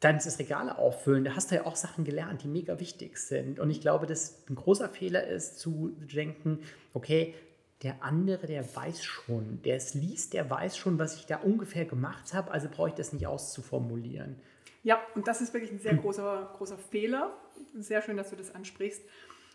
[0.00, 3.18] Dann ist das Regale auffüllen, da hast du ja auch Sachen gelernt, die mega wichtig
[3.18, 3.60] sind.
[3.60, 6.60] Und ich glaube, dass ein großer Fehler ist, zu denken,
[6.94, 7.34] okay,
[7.82, 11.86] der andere, der weiß schon, der es liest, der weiß schon, was ich da ungefähr
[11.86, 14.36] gemacht habe, also brauche ich das nicht auszuformulieren.
[14.82, 17.32] Ja, und das ist wirklich ein sehr großer, großer Fehler.
[17.74, 19.02] Sehr schön, dass du das ansprichst.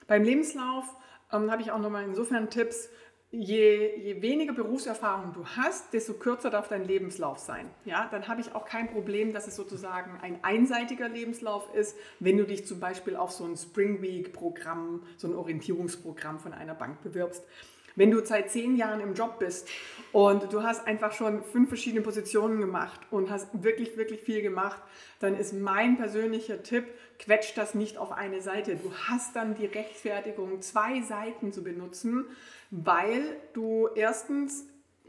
[0.08, 0.86] Beim Lebenslauf
[1.32, 2.90] ähm, habe ich auch nochmal insofern Tipps.
[3.32, 7.70] Je, je, weniger Berufserfahrung du hast, desto kürzer darf dein Lebenslauf sein.
[7.84, 12.38] Ja, dann habe ich auch kein Problem, dass es sozusagen ein einseitiger Lebenslauf ist, wenn
[12.38, 16.76] du dich zum Beispiel auf so ein Spring Week Programm, so ein Orientierungsprogramm von einer
[16.76, 17.44] Bank bewirbst.
[17.96, 19.70] Wenn du seit zehn Jahren im Job bist
[20.12, 24.82] und du hast einfach schon fünf verschiedene Positionen gemacht und hast wirklich, wirklich viel gemacht,
[25.20, 26.86] dann ist mein persönlicher Tipp,
[27.20, 28.76] quetsch das nicht auf eine Seite.
[28.76, 32.26] Du hast dann die Rechtfertigung, zwei Seiten zu benutzen,
[32.70, 33.24] weil
[33.54, 34.66] du erstens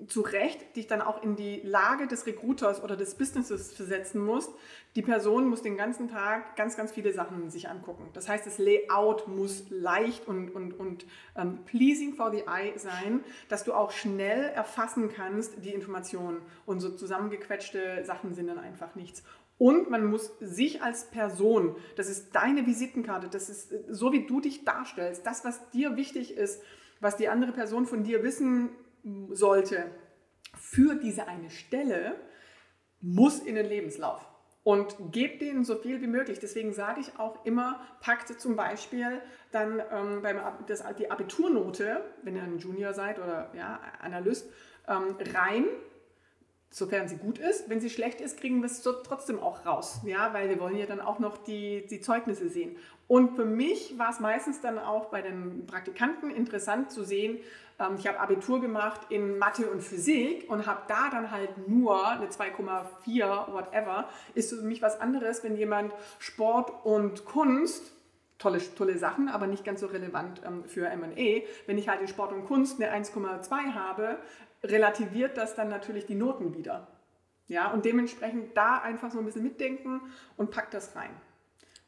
[0.09, 4.51] zu Recht dich dann auch in die Lage des Recruiters oder des Businesses versetzen musst.
[4.95, 8.09] Die Person muss den ganzen Tag ganz, ganz viele Sachen sich angucken.
[8.13, 13.25] Das heißt, das Layout muss leicht und, und, und ähm, pleasing for the eye sein,
[13.49, 16.43] dass du auch schnell erfassen kannst, die Informationen.
[16.67, 19.23] Und so zusammengequetschte Sachen sind dann einfach nichts.
[19.59, 24.41] Und man muss sich als Person, das ist deine Visitenkarte, das ist so, wie du
[24.41, 26.63] dich darstellst, das, was dir wichtig ist,
[27.01, 28.71] was die andere Person von dir wissen
[29.31, 29.91] sollte
[30.55, 32.17] für diese eine Stelle,
[33.01, 34.27] muss in den Lebenslauf.
[34.65, 36.41] Und gebt denen so viel wie möglich.
[36.41, 39.21] Deswegen sage ich auch immer, packt zum Beispiel
[39.53, 44.51] dann ähm, beim, das, die Abiturnote, wenn ihr ein Junior seid oder ja, Analyst,
[44.89, 45.67] ähm, rein
[46.71, 47.71] sofern sie gut ist.
[47.71, 50.87] Wenn sie schlecht ist, kriegen wir es trotzdem auch raus, ja, weil wir wollen ja
[50.87, 52.77] dann auch noch die, die Zeugnisse sehen.
[53.09, 57.39] Und für mich war es meistens dann auch bei den Praktikanten interessant zu sehen,
[57.79, 62.09] ähm, ich habe Abitur gemacht in Mathe und Physik und habe da dann halt nur
[62.09, 67.93] eine 2,4, whatever, ist für mich was anderes, wenn jemand Sport und Kunst
[68.39, 71.45] tolle, tolle Sachen, aber nicht ganz so relevant ähm, für M&E.
[71.67, 74.19] Wenn ich halt in Sport und Kunst eine 1,2 habe,
[74.63, 76.89] relativiert das dann natürlich die Noten wieder.
[77.49, 80.01] Ja, und dementsprechend da einfach so ein bisschen mitdenken
[80.37, 81.11] und packt das rein.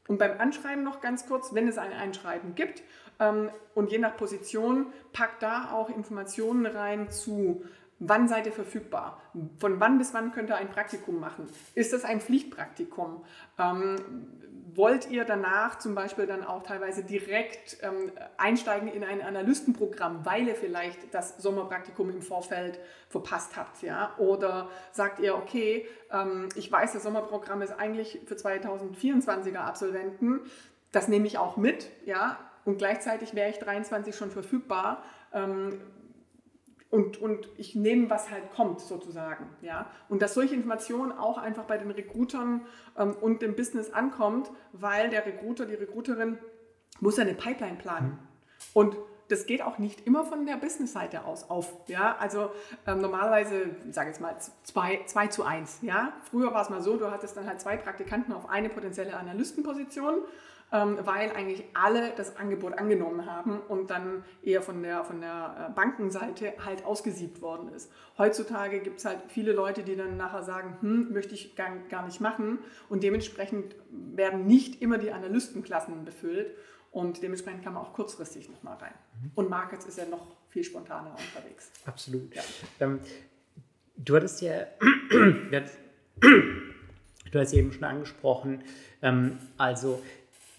[0.09, 2.83] Und beim Anschreiben noch ganz kurz, wenn es ein Einschreiben gibt
[3.21, 7.63] ähm, und je nach Position, packt da auch Informationen rein zu,
[7.99, 9.21] wann seid ihr verfügbar,
[9.59, 13.25] von wann bis wann könnt ihr ein Praktikum machen, ist das ein Pflichtpraktikum,
[13.59, 13.97] ähm,
[14.75, 20.47] wollt ihr danach zum Beispiel dann auch teilweise direkt ähm, einsteigen in ein Analystenprogramm, weil
[20.47, 22.79] ihr vielleicht das Sommerpraktikum im Vorfeld
[23.09, 24.15] verpasst habt, ja?
[24.19, 30.41] Oder sagt ihr, okay, ähm, ich weiß, das Sommerprogramm ist eigentlich für 2024er Absolventen,
[30.93, 32.39] das nehme ich auch mit, ja?
[32.65, 35.03] Und gleichzeitig wäre ich 23 schon verfügbar.
[35.33, 35.81] Ähm,
[36.91, 39.47] und, und ich nehme, was halt kommt, sozusagen.
[39.61, 39.91] Ja?
[40.09, 42.63] Und dass solche Informationen auch einfach bei den Recruitern
[42.97, 46.39] ähm, und dem Business ankommt, weil der Recruiter, die Recruiterin
[47.01, 48.09] muss eine Pipeline planen.
[48.09, 48.19] Mhm.
[48.73, 48.97] Und
[49.29, 51.77] das geht auch nicht immer von der Business-Seite aus auf.
[51.89, 52.17] Ja?
[52.19, 52.51] Also
[52.87, 55.81] ähm, normalerweise, ich sage jetzt mal, zwei, zwei zu eins.
[55.83, 56.15] Ja?
[56.31, 60.23] Früher war es mal so, du hattest dann halt zwei Praktikanten auf eine potenzielle Analystenposition
[60.71, 65.75] weil eigentlich alle das Angebot angenommen haben und dann eher von der, von der äh,
[65.75, 67.91] Bankenseite halt ausgesiebt worden ist.
[68.19, 72.05] Heutzutage gibt es halt viele Leute, die dann nachher sagen, hm, möchte ich gar, gar
[72.05, 72.59] nicht machen
[72.89, 76.55] und dementsprechend werden nicht immer die Analystenklassen befüllt
[76.91, 78.95] und dementsprechend kann man auch kurzfristig nochmal rein.
[79.23, 79.31] Mhm.
[79.35, 81.71] Und Markets ist ja noch viel spontaner unterwegs.
[81.87, 82.35] Absolut.
[82.35, 82.43] Ja.
[82.81, 83.01] Ähm,
[83.97, 84.67] du hattest ja,
[86.21, 88.65] du hast eben schon angesprochen,
[89.03, 90.03] ähm, also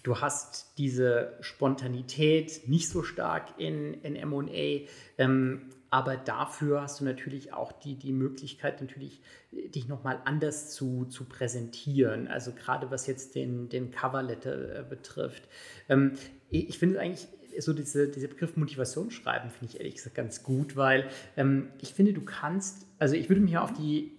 [0.02, 4.86] Du hast diese Spontanität nicht so stark in, in MA,
[5.18, 9.20] ähm, aber dafür hast du natürlich auch die, die Möglichkeit, natürlich
[9.52, 12.28] dich nochmal anders zu, zu präsentieren.
[12.28, 15.48] Also gerade was jetzt den, den Coverletter äh, betrifft.
[15.88, 16.12] Ähm,
[16.48, 17.26] ich, finde eigentlich
[17.58, 21.92] so diese, dieser Begriff Motivation schreiben, finde ich ehrlich gesagt ganz gut, weil ähm, ich
[21.92, 24.16] finde, du kannst, also ich würde mich auf die,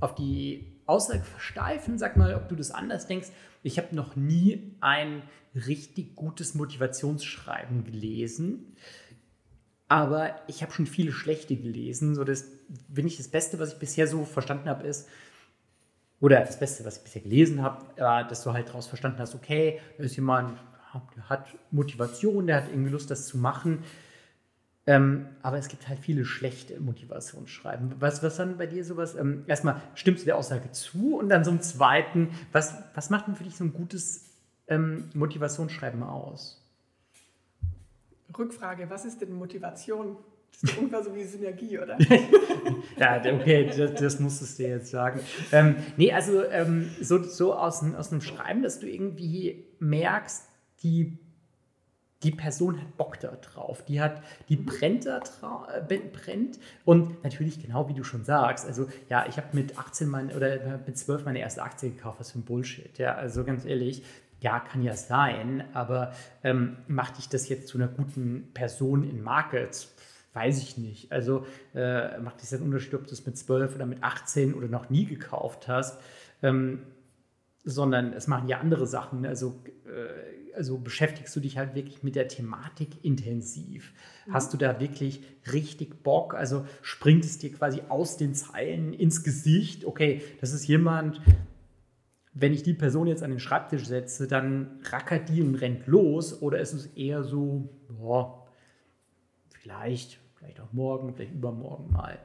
[0.00, 3.28] auf die Aussage versteifen, sag mal, ob du das anders denkst.
[3.66, 5.24] Ich habe noch nie ein
[5.56, 8.76] richtig gutes Motivationsschreiben gelesen,
[9.88, 12.14] aber ich habe schon viele schlechte gelesen.
[12.14, 12.44] So das,
[12.86, 15.08] wenn ich das Beste, was ich bisher so verstanden habe, ist,
[16.20, 19.34] oder das Beste, was ich bisher gelesen habe, äh, dass du halt daraus verstanden hast,
[19.34, 20.56] okay, da ist jemand,
[21.16, 23.82] der hat Motivation, der hat irgendwie Lust, das zu machen.
[24.88, 27.94] Ähm, aber es gibt halt viele schlechte Motivationsschreiben.
[27.98, 29.16] Was, was dann bei dir sowas?
[29.16, 31.16] Ähm, erstmal, stimmst du der Aussage zu?
[31.16, 34.26] Und dann so im Zweiten, was, was macht denn für dich so ein gutes
[34.68, 36.62] ähm, Motivationsschreiben aus?
[38.38, 40.16] Rückfrage, was ist denn Motivation?
[40.52, 41.98] Das ist ungefähr so wie Synergie, oder?
[42.96, 45.20] ja, okay, das, das, musstest du jetzt sagen.
[45.50, 50.44] Ähm, nee, also ähm, so, so aus, aus einem Schreiben, dass du irgendwie merkst,
[50.82, 51.18] die
[52.22, 57.22] die Person hat Bock da drauf, die hat, die brennt da drauf, äh, brennt und
[57.22, 60.96] natürlich genau wie du schon sagst, also ja, ich habe mit 18 mein, oder mit
[60.96, 64.02] 12 meine erste Aktie gekauft, was für ein Bullshit, ja, also ganz ehrlich,
[64.40, 66.12] ja, kann ja sein, aber
[66.44, 69.94] ähm, macht dich das jetzt zu einer guten Person in Markets?
[70.34, 71.10] Weiß ich nicht.
[71.10, 74.52] Also äh, macht dich das einen Unterschied, ob du es mit 12 oder mit 18
[74.52, 75.98] oder noch nie gekauft hast,
[76.42, 76.82] ähm,
[77.66, 82.14] sondern es machen ja andere Sachen, also äh, also beschäftigst du dich halt wirklich mit
[82.14, 83.92] der Thematik intensiv?
[84.26, 84.32] Mhm.
[84.32, 86.34] Hast du da wirklich richtig Bock?
[86.34, 89.84] Also springt es dir quasi aus den Zeilen ins Gesicht?
[89.84, 91.20] Okay, das ist jemand,
[92.32, 96.40] wenn ich die Person jetzt an den Schreibtisch setze, dann rackert die und rennt los?
[96.40, 98.46] Oder ist es eher so, boah,
[99.50, 102.18] vielleicht, vielleicht auch morgen, vielleicht übermorgen mal?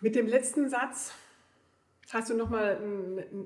[0.00, 1.12] Mit dem letzten Satz
[2.14, 2.78] hast du nochmal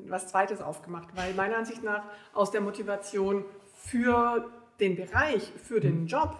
[0.06, 3.44] was Zweites aufgemacht, weil meiner Ansicht nach aus der Motivation
[3.74, 4.50] für
[4.80, 6.06] den Bereich, für den mhm.
[6.06, 6.36] Job,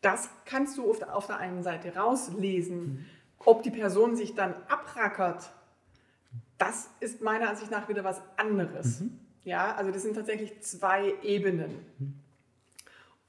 [0.00, 2.78] das kannst du auf der, auf der einen Seite rauslesen.
[2.78, 3.06] Mhm.
[3.44, 5.52] Ob die Person sich dann abrackert,
[6.58, 9.00] das ist meiner Ansicht nach wieder was anderes.
[9.00, 9.18] Mhm.
[9.44, 11.84] Ja, also das sind tatsächlich zwei Ebenen.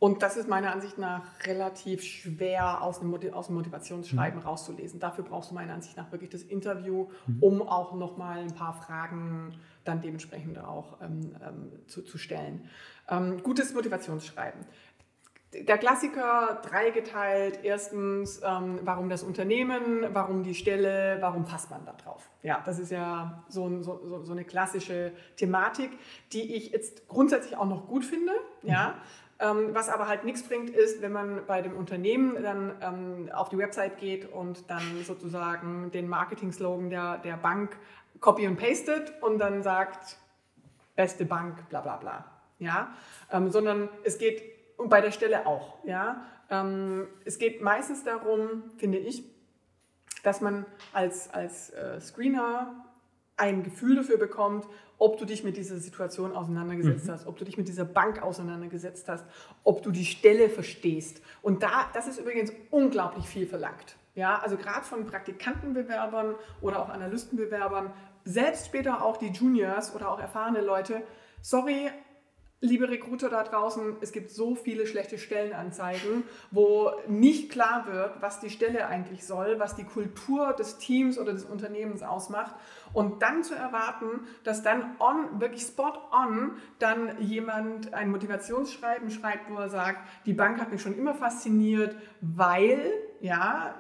[0.04, 0.14] Mhm.
[0.14, 4.46] Und das ist meiner Ansicht nach relativ schwer aus dem, aus dem Motivationsschreiben mhm.
[4.46, 5.00] rauszulesen.
[5.00, 7.38] Dafür brauchst du meiner Ansicht nach wirklich das Interview, mhm.
[7.42, 12.70] um auch nochmal ein paar Fragen dann dementsprechend auch ähm, ähm, zu, zu, stellen.
[13.10, 14.62] Ähm, gutes Motivationsschreiben.
[15.54, 17.60] Der Klassiker dreigeteilt.
[17.64, 22.30] Erstens, ähm, warum das Unternehmen, warum die Stelle, warum passt man da drauf?
[22.42, 25.92] Ja, das ist ja so, so, so eine klassische Thematik,
[26.32, 28.32] die ich jetzt grundsätzlich auch noch gut finde.
[28.64, 28.96] Ja.
[29.44, 33.50] Ähm, was aber halt nichts bringt, ist, wenn man bei dem Unternehmen dann ähm, auf
[33.50, 37.78] die Website geht und dann sozusagen den Marketing-Slogan der, der Bank
[38.22, 40.18] copy und pastet und dann sagt,
[40.96, 42.26] beste Bank, bla bla bla.
[42.60, 42.94] Ja?
[43.34, 44.42] Ähm, sondern es geht,
[44.78, 49.26] bei der Stelle auch, ja, ähm, es geht meistens darum, finde ich,
[50.24, 52.86] dass man als, als äh, Screener
[53.38, 54.68] ein Gefühl dafür bekommt,
[55.00, 57.12] ob du dich mit dieser Situation auseinandergesetzt mhm.
[57.12, 59.26] hast, ob du dich mit dieser Bank auseinandergesetzt hast,
[59.64, 61.22] ob du die Stelle verstehst.
[61.42, 63.98] Und da, das ist übrigens unglaublich viel verlangt.
[64.16, 67.92] Ja, also gerade von Praktikantenbewerbern oder auch Analystenbewerbern,
[68.24, 71.02] selbst später auch die Juniors oder auch erfahrene Leute,
[71.42, 71.90] sorry,
[72.64, 78.40] liebe Recruiter da draußen, es gibt so viele schlechte Stellenanzeigen, wo nicht klar wird, was
[78.40, 82.56] die Stelle eigentlich soll, was die Kultur des Teams oder des Unternehmens ausmacht.
[82.94, 89.52] Und dann zu erwarten, dass dann on, wirklich spot on, dann jemand ein Motivationsschreiben schreibt,
[89.52, 93.76] wo er sagt, die Bank hat mich schon immer fasziniert, weil, ja,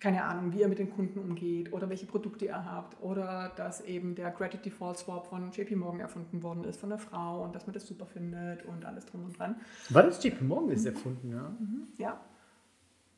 [0.00, 3.80] keine Ahnung, wie ihr mit den Kunden umgeht oder welche Produkte ihr habt oder dass
[3.80, 7.54] eben der Credit Default Swap von JP Morgan erfunden worden ist von der Frau und
[7.54, 9.56] dass man das super findet und alles drum und dran.
[9.90, 11.50] War das JP Morgan ist erfunden, ja?
[11.58, 11.88] Mhm.
[11.98, 12.20] Ja.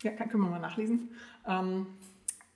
[0.03, 1.11] Ja, kann, können wir mal nachlesen.
[1.47, 1.87] Ähm,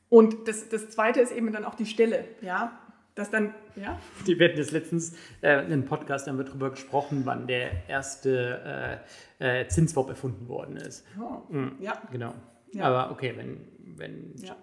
[0.09, 2.79] und das, das zweite ist eben dann auch die Stelle, ja.
[3.15, 4.01] Das dann, ja?
[4.27, 9.01] Die werden jetzt letztens äh, in einem Podcast haben wir darüber gesprochen, wann der erste
[9.39, 11.07] äh, äh, Zinsswap erfunden worden ist.
[11.21, 11.77] Oh, mhm.
[11.79, 12.03] Ja.
[12.11, 12.35] Genau.
[12.75, 12.85] Ja.
[12.85, 14.35] Aber okay, wenn wenn.
[14.37, 14.57] Ja.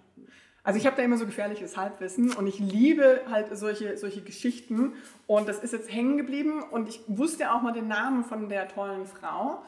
[0.63, 4.93] Also ich habe da immer so gefährliches Halbwissen und ich liebe halt solche, solche Geschichten
[5.25, 8.67] und das ist jetzt hängen geblieben und ich wusste auch mal den Namen von der
[8.67, 9.63] tollen Frau.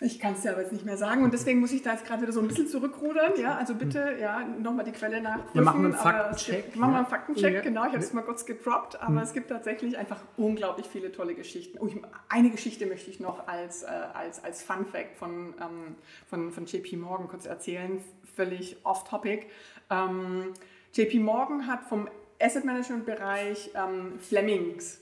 [0.00, 2.04] Ich kann es ja aber jetzt nicht mehr sagen und deswegen muss ich da jetzt
[2.04, 3.32] gerade wieder so ein bisschen zurückrudern.
[3.36, 5.54] Ja, also bitte ja, nochmal die Quelle nachprüfen.
[5.54, 6.76] Wir machen einen Faktencheck.
[6.76, 7.60] Machen wir einen Faktencheck, ja.
[7.62, 7.84] genau.
[7.86, 9.18] Ich habe es mal kurz gedroppt, aber mhm.
[9.18, 11.78] es gibt tatsächlich einfach unglaublich viele tolle Geschichten.
[11.80, 11.96] Oh, ich,
[12.28, 15.96] eine Geschichte möchte ich noch als, äh, als, als Fun Fact von, ähm,
[16.28, 18.00] von, von JP Morgan kurz erzählen,
[18.36, 19.46] völlig off-topic.
[19.90, 20.54] Ähm,
[20.94, 22.08] JP Morgan hat vom
[22.40, 25.00] Asset Management Bereich ähm, Flemings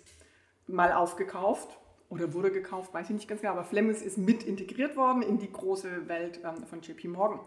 [0.66, 1.68] mal aufgekauft
[2.08, 5.38] oder wurde gekauft, weiß ich nicht ganz genau, aber Flemings ist mit integriert worden in
[5.38, 7.40] die große Welt ähm, von JP Morgan.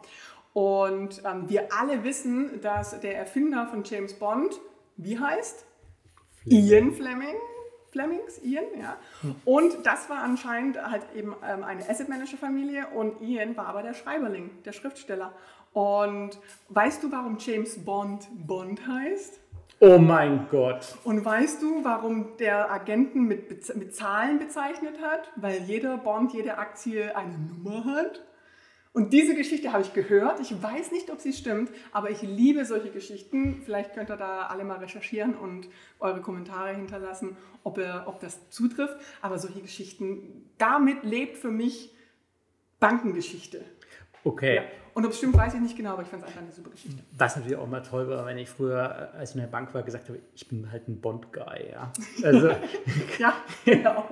[0.54, 4.60] Und ähm, wir alle wissen, dass der Erfinder von James Bond,
[4.98, 5.66] wie heißt?
[6.44, 6.66] Fleming.
[6.66, 7.36] Ian Fleming.
[7.92, 8.98] Flemings, Ian, ja.
[9.46, 13.82] Und das war anscheinend halt eben ähm, eine Asset Manager Familie und Ian war aber
[13.82, 15.34] der Schreiberling, der Schriftsteller.
[15.74, 16.40] Und
[16.70, 19.40] weißt du, warum James Bond Bond heißt?
[19.82, 20.98] Oh mein Gott.
[21.06, 25.32] Und weißt du, warum der Agenten mit, mit Zahlen bezeichnet hat?
[25.38, 28.22] Weil jeder Bond, jede Aktie eine Nummer hat.
[28.92, 30.42] Und diese Geschichte habe ich gehört.
[30.42, 33.62] Ich weiß nicht, ob sie stimmt, aber ich liebe solche Geschichten.
[33.64, 35.70] Vielleicht könnt ihr da alle mal recherchieren und
[36.02, 38.98] eure Kommentare hinterlassen, ob, er, ob das zutrifft.
[39.22, 41.96] Aber solche Geschichten, damit lebt für mich
[42.82, 43.64] Bankengeschichte.
[44.24, 44.56] Okay.
[44.56, 44.64] Ja.
[44.94, 46.72] Und ob es stimmt, weiß ich nicht genau, aber ich fand es einfach eine super
[46.72, 47.02] Geschichte.
[47.18, 49.84] Was natürlich auch mal toll war, wenn ich früher, als ich in der Bank war,
[49.84, 51.94] gesagt habe, ich bin halt ein Bond-Guy, ja.
[52.24, 52.50] Also,
[53.20, 54.10] ja, genau.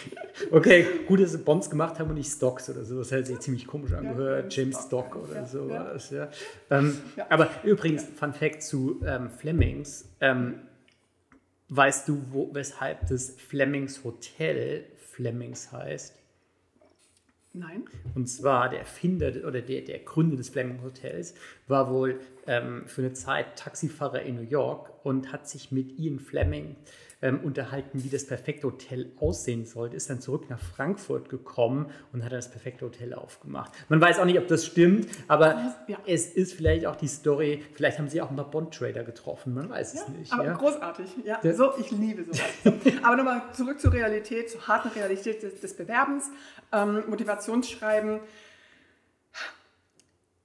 [0.50, 2.98] okay, gut, dass sie Bonds gemacht haben und nicht Stocks oder so.
[2.98, 4.56] Das hätte sich ziemlich komisch angehört.
[4.56, 6.28] Ja, James Stock, Stock oder ja, sowas, ja.
[6.70, 6.96] Ähm,
[7.28, 10.08] aber übrigens, Fun Fact zu ähm, Flemings.
[10.20, 10.60] Ähm,
[11.68, 16.19] weißt du, wo, weshalb das Flemings Hotel Flemings heißt?
[17.52, 17.84] Nein.
[18.14, 21.34] Und zwar der Erfinder oder der, der Gründer des Fleming Hotels
[21.66, 26.20] war wohl ähm, für eine Zeit Taxifahrer in New York und hat sich mit Ian
[26.20, 26.76] Fleming
[27.22, 32.24] ähm, unterhalten, wie das perfekte Hotel aussehen sollte, ist dann zurück nach Frankfurt gekommen und
[32.24, 33.72] hat dann das perfekte Hotel aufgemacht.
[33.88, 35.98] Man weiß auch nicht, ob das stimmt, aber ja.
[36.06, 39.68] es ist vielleicht auch die Story, vielleicht haben sie auch ein paar Bond-Trader getroffen, man
[39.68, 40.32] weiß ja, es nicht.
[40.32, 40.54] Aber ja?
[40.54, 41.40] großartig, ja.
[41.52, 42.40] So, ich liebe sowas.
[43.02, 46.30] aber nochmal zurück zur Realität, zur harten Realität des, des Bewerbens.
[46.72, 48.20] Ähm, Motivationsschreiben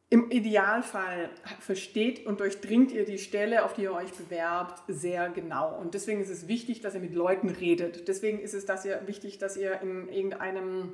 [0.09, 5.77] Im Idealfall versteht und durchdringt ihr die Stelle, auf die ihr euch bewerbt, sehr genau.
[5.77, 8.07] Und deswegen ist es wichtig, dass ihr mit Leuten redet.
[8.07, 10.93] Deswegen ist es dass ihr, wichtig, dass ihr in irgendeinem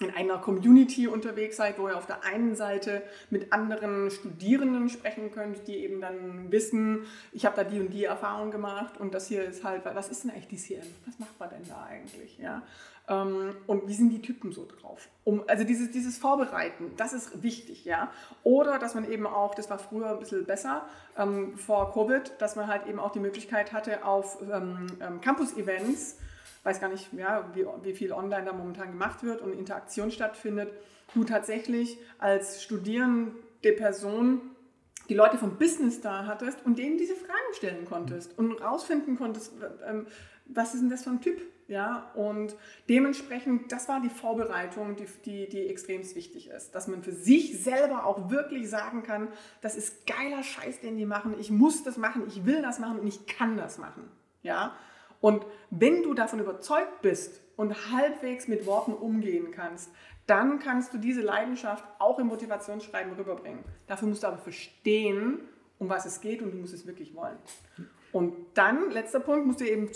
[0.00, 5.30] in einer Community unterwegs seid, wo ihr auf der einen Seite mit anderen Studierenden sprechen
[5.30, 9.28] könnt, die eben dann wissen, ich habe da die und die Erfahrung gemacht und das
[9.28, 10.86] hier ist halt, was ist denn eigentlich DCM?
[11.06, 12.38] Was macht man denn da eigentlich?
[12.38, 12.62] Ja?
[13.08, 15.08] Ähm, und wie sind die Typen so drauf?
[15.24, 18.10] Um, also dieses, dieses Vorbereiten, das ist wichtig, ja.
[18.42, 20.86] Oder dass man eben auch, das war früher ein bisschen besser,
[21.18, 26.18] ähm, vor Covid, dass man halt eben auch die Möglichkeit hatte, auf ähm, ähm Campus-Events
[26.64, 30.72] weiß gar nicht, ja, wie, wie viel online da momentan gemacht wird und Interaktion stattfindet,
[31.14, 33.34] du tatsächlich als studierende
[33.76, 34.40] Person
[35.08, 39.52] die Leute vom Business da hattest und denen diese Fragen stellen konntest und rausfinden konntest,
[39.86, 40.06] ähm,
[40.46, 41.40] was ist denn das für ein Typ?
[41.66, 42.54] Ja, und
[42.90, 47.62] dementsprechend, das war die Vorbereitung, die, die, die extrem wichtig ist, dass man für sich
[47.62, 49.28] selber auch wirklich sagen kann,
[49.62, 52.98] das ist geiler Scheiß, den die machen, ich muss das machen, ich will das machen
[52.98, 54.10] und ich kann das machen.
[54.42, 54.74] Ja,
[55.22, 59.90] und wenn du davon überzeugt bist und halbwegs mit Worten umgehen kannst,
[60.26, 63.64] dann kannst du diese Leidenschaft auch im Motivationsschreiben rüberbringen.
[63.86, 65.40] Dafür musst du aber verstehen,
[65.78, 67.38] um was es geht und du musst es wirklich wollen.
[68.14, 69.90] Und dann, letzter Punkt, musst du eben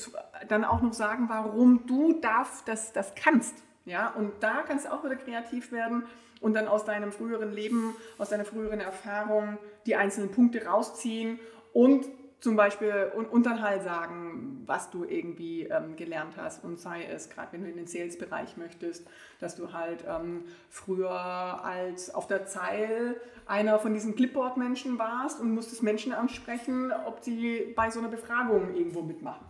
[0.48, 3.54] dann auch noch sagen, warum du darf, das, das kannst.
[3.84, 6.02] Ja, und da kannst du auch wieder kreativ werden
[6.40, 9.56] und dann aus deinem früheren Leben, aus deiner früheren Erfahrung
[9.86, 11.38] die einzelnen Punkte rausziehen
[11.72, 12.06] und
[12.40, 17.04] zum Beispiel und, und dann halt sagen, was du irgendwie ähm, gelernt hast und sei
[17.04, 19.08] es, gerade wenn du in den Sales-Bereich möchtest,
[19.40, 25.52] dass du halt ähm, früher als auf der Zeil einer von diesen Clipboard-Menschen warst und
[25.52, 29.46] musstest Menschen ansprechen, ob sie bei so einer Befragung irgendwo mitmachen.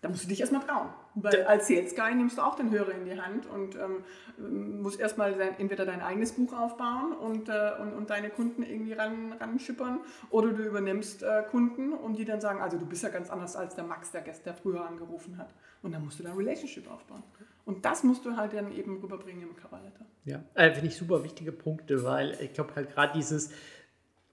[0.00, 0.88] Da musst du dich erstmal trauen.
[1.22, 5.00] Weil als Sales Guy nimmst du auch den Hörer in die Hand und ähm, musst
[5.00, 9.32] erstmal dein, entweder dein eigenes Buch aufbauen und, äh, und, und, deine Kunden irgendwie ran,
[9.40, 10.00] ranschippern
[10.30, 13.56] oder du übernimmst äh, Kunden und die dann sagen, also du bist ja ganz anders
[13.56, 15.48] als der Max, der Gast, der früher angerufen hat.
[15.82, 17.22] Und dann musst du da Relationship aufbauen.
[17.64, 20.06] Und das musst du halt dann eben rüberbringen im Coverletter.
[20.24, 23.50] Ja, äh, finde ich super wichtige Punkte, weil ich glaube halt gerade dieses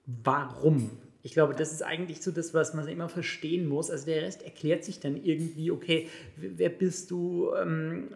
[0.06, 0.90] Warum
[1.26, 3.90] ich glaube, das ist eigentlich so das, was man immer verstehen muss.
[3.90, 8.14] Also der Rest erklärt sich dann irgendwie, okay, wer bist du, ähm,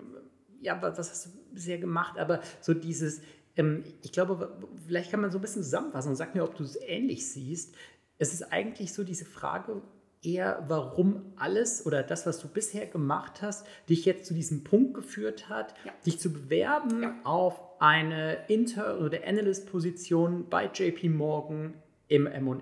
[0.62, 3.20] ja, was hast du bisher gemacht, aber so dieses,
[3.56, 4.56] ähm, ich glaube,
[4.86, 7.74] vielleicht kann man so ein bisschen zusammenfassen und sag mir, ob du es ähnlich siehst.
[8.18, 9.82] Es ist eigentlich so diese Frage,
[10.22, 14.94] eher, warum alles oder das, was du bisher gemacht hast, dich jetzt zu diesem Punkt
[14.94, 15.92] geführt hat, ja.
[16.06, 17.20] dich zu bewerben ja.
[17.24, 21.74] auf eine Inter- oder Analyst-Position bei JP Morgan
[22.10, 22.58] im MA.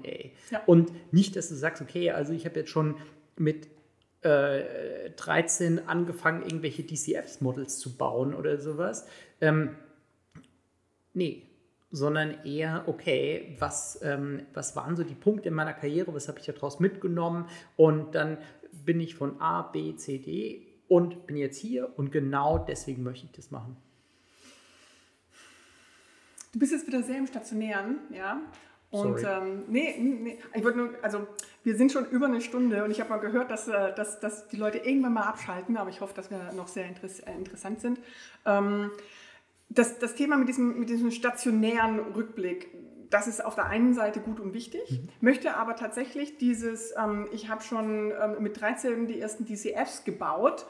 [0.50, 0.62] Ja.
[0.66, 2.96] Und nicht, dass du sagst, okay, also ich habe jetzt schon
[3.36, 3.68] mit
[4.20, 9.06] äh, 13 angefangen, irgendwelche DCFs-Models zu bauen oder sowas.
[9.40, 9.76] Ähm,
[11.14, 11.42] nee,
[11.90, 16.38] sondern eher, okay, was, ähm, was waren so die Punkte in meiner Karriere, was habe
[16.38, 18.36] ich daraus mitgenommen und dann
[18.84, 23.24] bin ich von A, B, C, D und bin jetzt hier und genau deswegen möchte
[23.24, 23.76] ich das machen.
[26.52, 28.42] Du bist jetzt wieder sehr im Stationären, ja.
[28.90, 31.26] Und ähm, nee, nee, ich wollte nur, also
[31.62, 34.48] wir sind schon über eine Stunde und ich habe mal gehört, dass, äh, dass, dass
[34.48, 37.82] die Leute irgendwann mal abschalten, aber ich hoffe, dass wir noch sehr interess äh, interessant
[37.82, 38.00] sind.
[38.46, 38.90] Ähm,
[39.68, 42.68] das, das Thema mit diesem, mit diesem stationären Rückblick,
[43.10, 45.08] das ist auf der einen Seite gut und wichtig, mhm.
[45.20, 50.66] möchte aber tatsächlich dieses, ähm, ich habe schon ähm, mit 13 die ersten DCFs gebaut,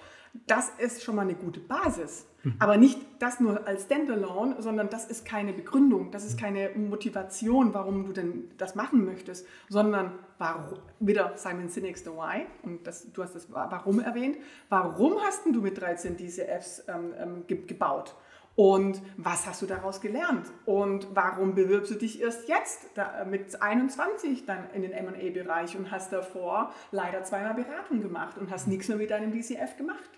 [0.47, 2.26] das ist schon mal eine gute Basis.
[2.43, 2.55] Mhm.
[2.59, 7.74] Aber nicht das nur als Standalone, sondern das ist keine Begründung, das ist keine Motivation,
[7.74, 13.11] warum du denn das machen möchtest, sondern warum, wieder Simon Sinek's The Why, und das,
[13.12, 18.14] du hast das Warum erwähnt, warum hast du mit 13 DCFs ähm, ähm, ge gebaut?
[18.55, 20.49] Und was hast du daraus gelernt?
[20.66, 25.93] Und warum bewirbst du dich erst jetzt da, mit 21 dann in den M&A-Bereich und
[25.93, 30.18] hast davor leider zweimal Beratung gemacht und hast nichts mehr mit deinem DCF gemacht?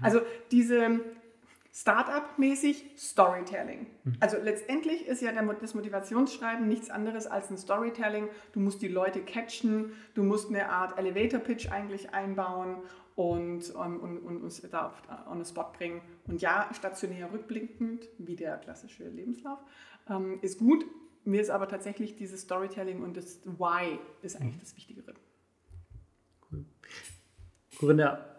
[0.00, 0.20] Also
[0.50, 1.00] diese
[1.76, 3.88] Startup-mäßig Storytelling.
[4.04, 4.16] Mhm.
[4.20, 8.28] Also letztendlich ist ja das Motivationsschreiben nichts anderes als ein Storytelling.
[8.52, 12.76] Du musst die Leute catchen, du musst eine Art Elevator-Pitch eigentlich einbauen
[13.16, 16.00] und, und, und, und uns da auf, on the spot bringen.
[16.28, 19.58] Und ja, stationär rückblickend, wie der klassische Lebenslauf,
[20.08, 20.84] ähm, ist gut.
[21.24, 24.60] Mir ist aber tatsächlich dieses Storytelling und das Why ist eigentlich mhm.
[24.60, 25.14] das Wichtigere.
[26.52, 26.64] Cool.
[27.80, 28.33] Corinna,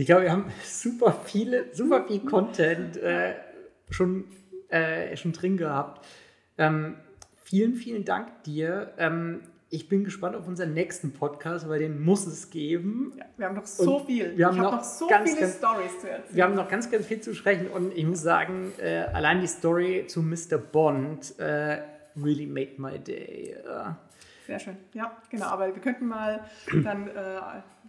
[0.00, 3.34] ich glaube, wir haben super viele, super viel Content äh,
[3.90, 4.24] schon,
[4.70, 6.06] äh, schon drin gehabt.
[6.56, 6.96] Ähm,
[7.36, 8.94] vielen, vielen Dank dir.
[8.96, 13.12] Ähm, ich bin gespannt auf unseren nächsten Podcast, weil den muss es geben.
[13.16, 14.36] Ja, wir haben noch so Und viel.
[14.36, 16.34] wir haben noch noch so ganz, viele Stories zu erzählen.
[16.34, 19.46] Wir haben noch ganz, ganz viel zu sprechen und ich muss sagen, äh, allein die
[19.46, 20.56] Story zu Mr.
[20.56, 21.82] Bond äh,
[22.16, 23.54] really made my day.
[24.46, 24.76] Sehr schön.
[24.94, 25.46] Ja, genau.
[25.46, 26.40] Aber wir könnten mal
[26.82, 27.12] dann, äh,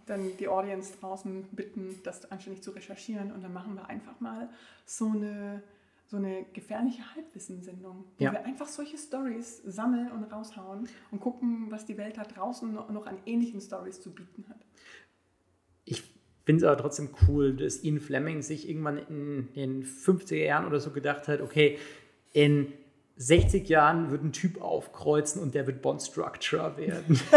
[0.06, 4.48] dann die Audience draußen bitten, das anständig zu recherchieren und dann machen wir einfach mal
[4.84, 5.62] so eine,
[6.06, 8.32] so eine gefährliche Halbwissenssendung, wo Ja.
[8.32, 13.06] wir einfach solche Stories sammeln und raushauen und gucken, was die Welt da draußen noch
[13.06, 14.58] an ähnlichen Stories zu bieten hat.
[15.84, 16.02] Ich
[16.44, 20.80] finde es aber trotzdem cool, dass Ian Fleming sich irgendwann in den 50er Jahren oder
[20.80, 21.78] so gedacht hat, okay,
[22.32, 22.72] in
[23.16, 27.20] 60 Jahren wird ein Typ aufkreuzen und der wird Bond Structure werden.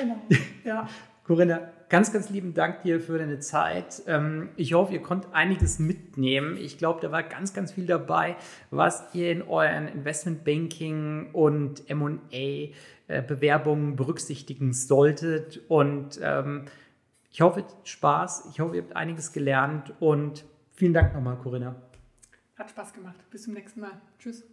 [0.00, 0.20] Genau.
[0.64, 0.88] Ja.
[1.24, 4.02] Corinna, ganz, ganz lieben Dank dir für deine Zeit.
[4.06, 6.58] Ähm, Ich hoffe, ihr konntet einiges mitnehmen.
[6.58, 8.36] Ich glaube, da war ganz, ganz viel dabei,
[8.70, 15.62] was ihr in euren Investmentbanking und M&A-Bewerbungen berücksichtigen solltet.
[15.68, 16.66] Und ähm,
[17.30, 18.48] ich hoffe, ihr habt Spaß.
[18.50, 19.94] Ich hoffe, ihr habt einiges gelernt.
[20.00, 20.44] Und
[20.74, 21.74] vielen Dank nochmal, Corinna.
[22.56, 23.16] Hat Spaß gemacht.
[23.30, 24.00] Bis zum nächsten Mal.
[24.18, 24.44] Tschüss.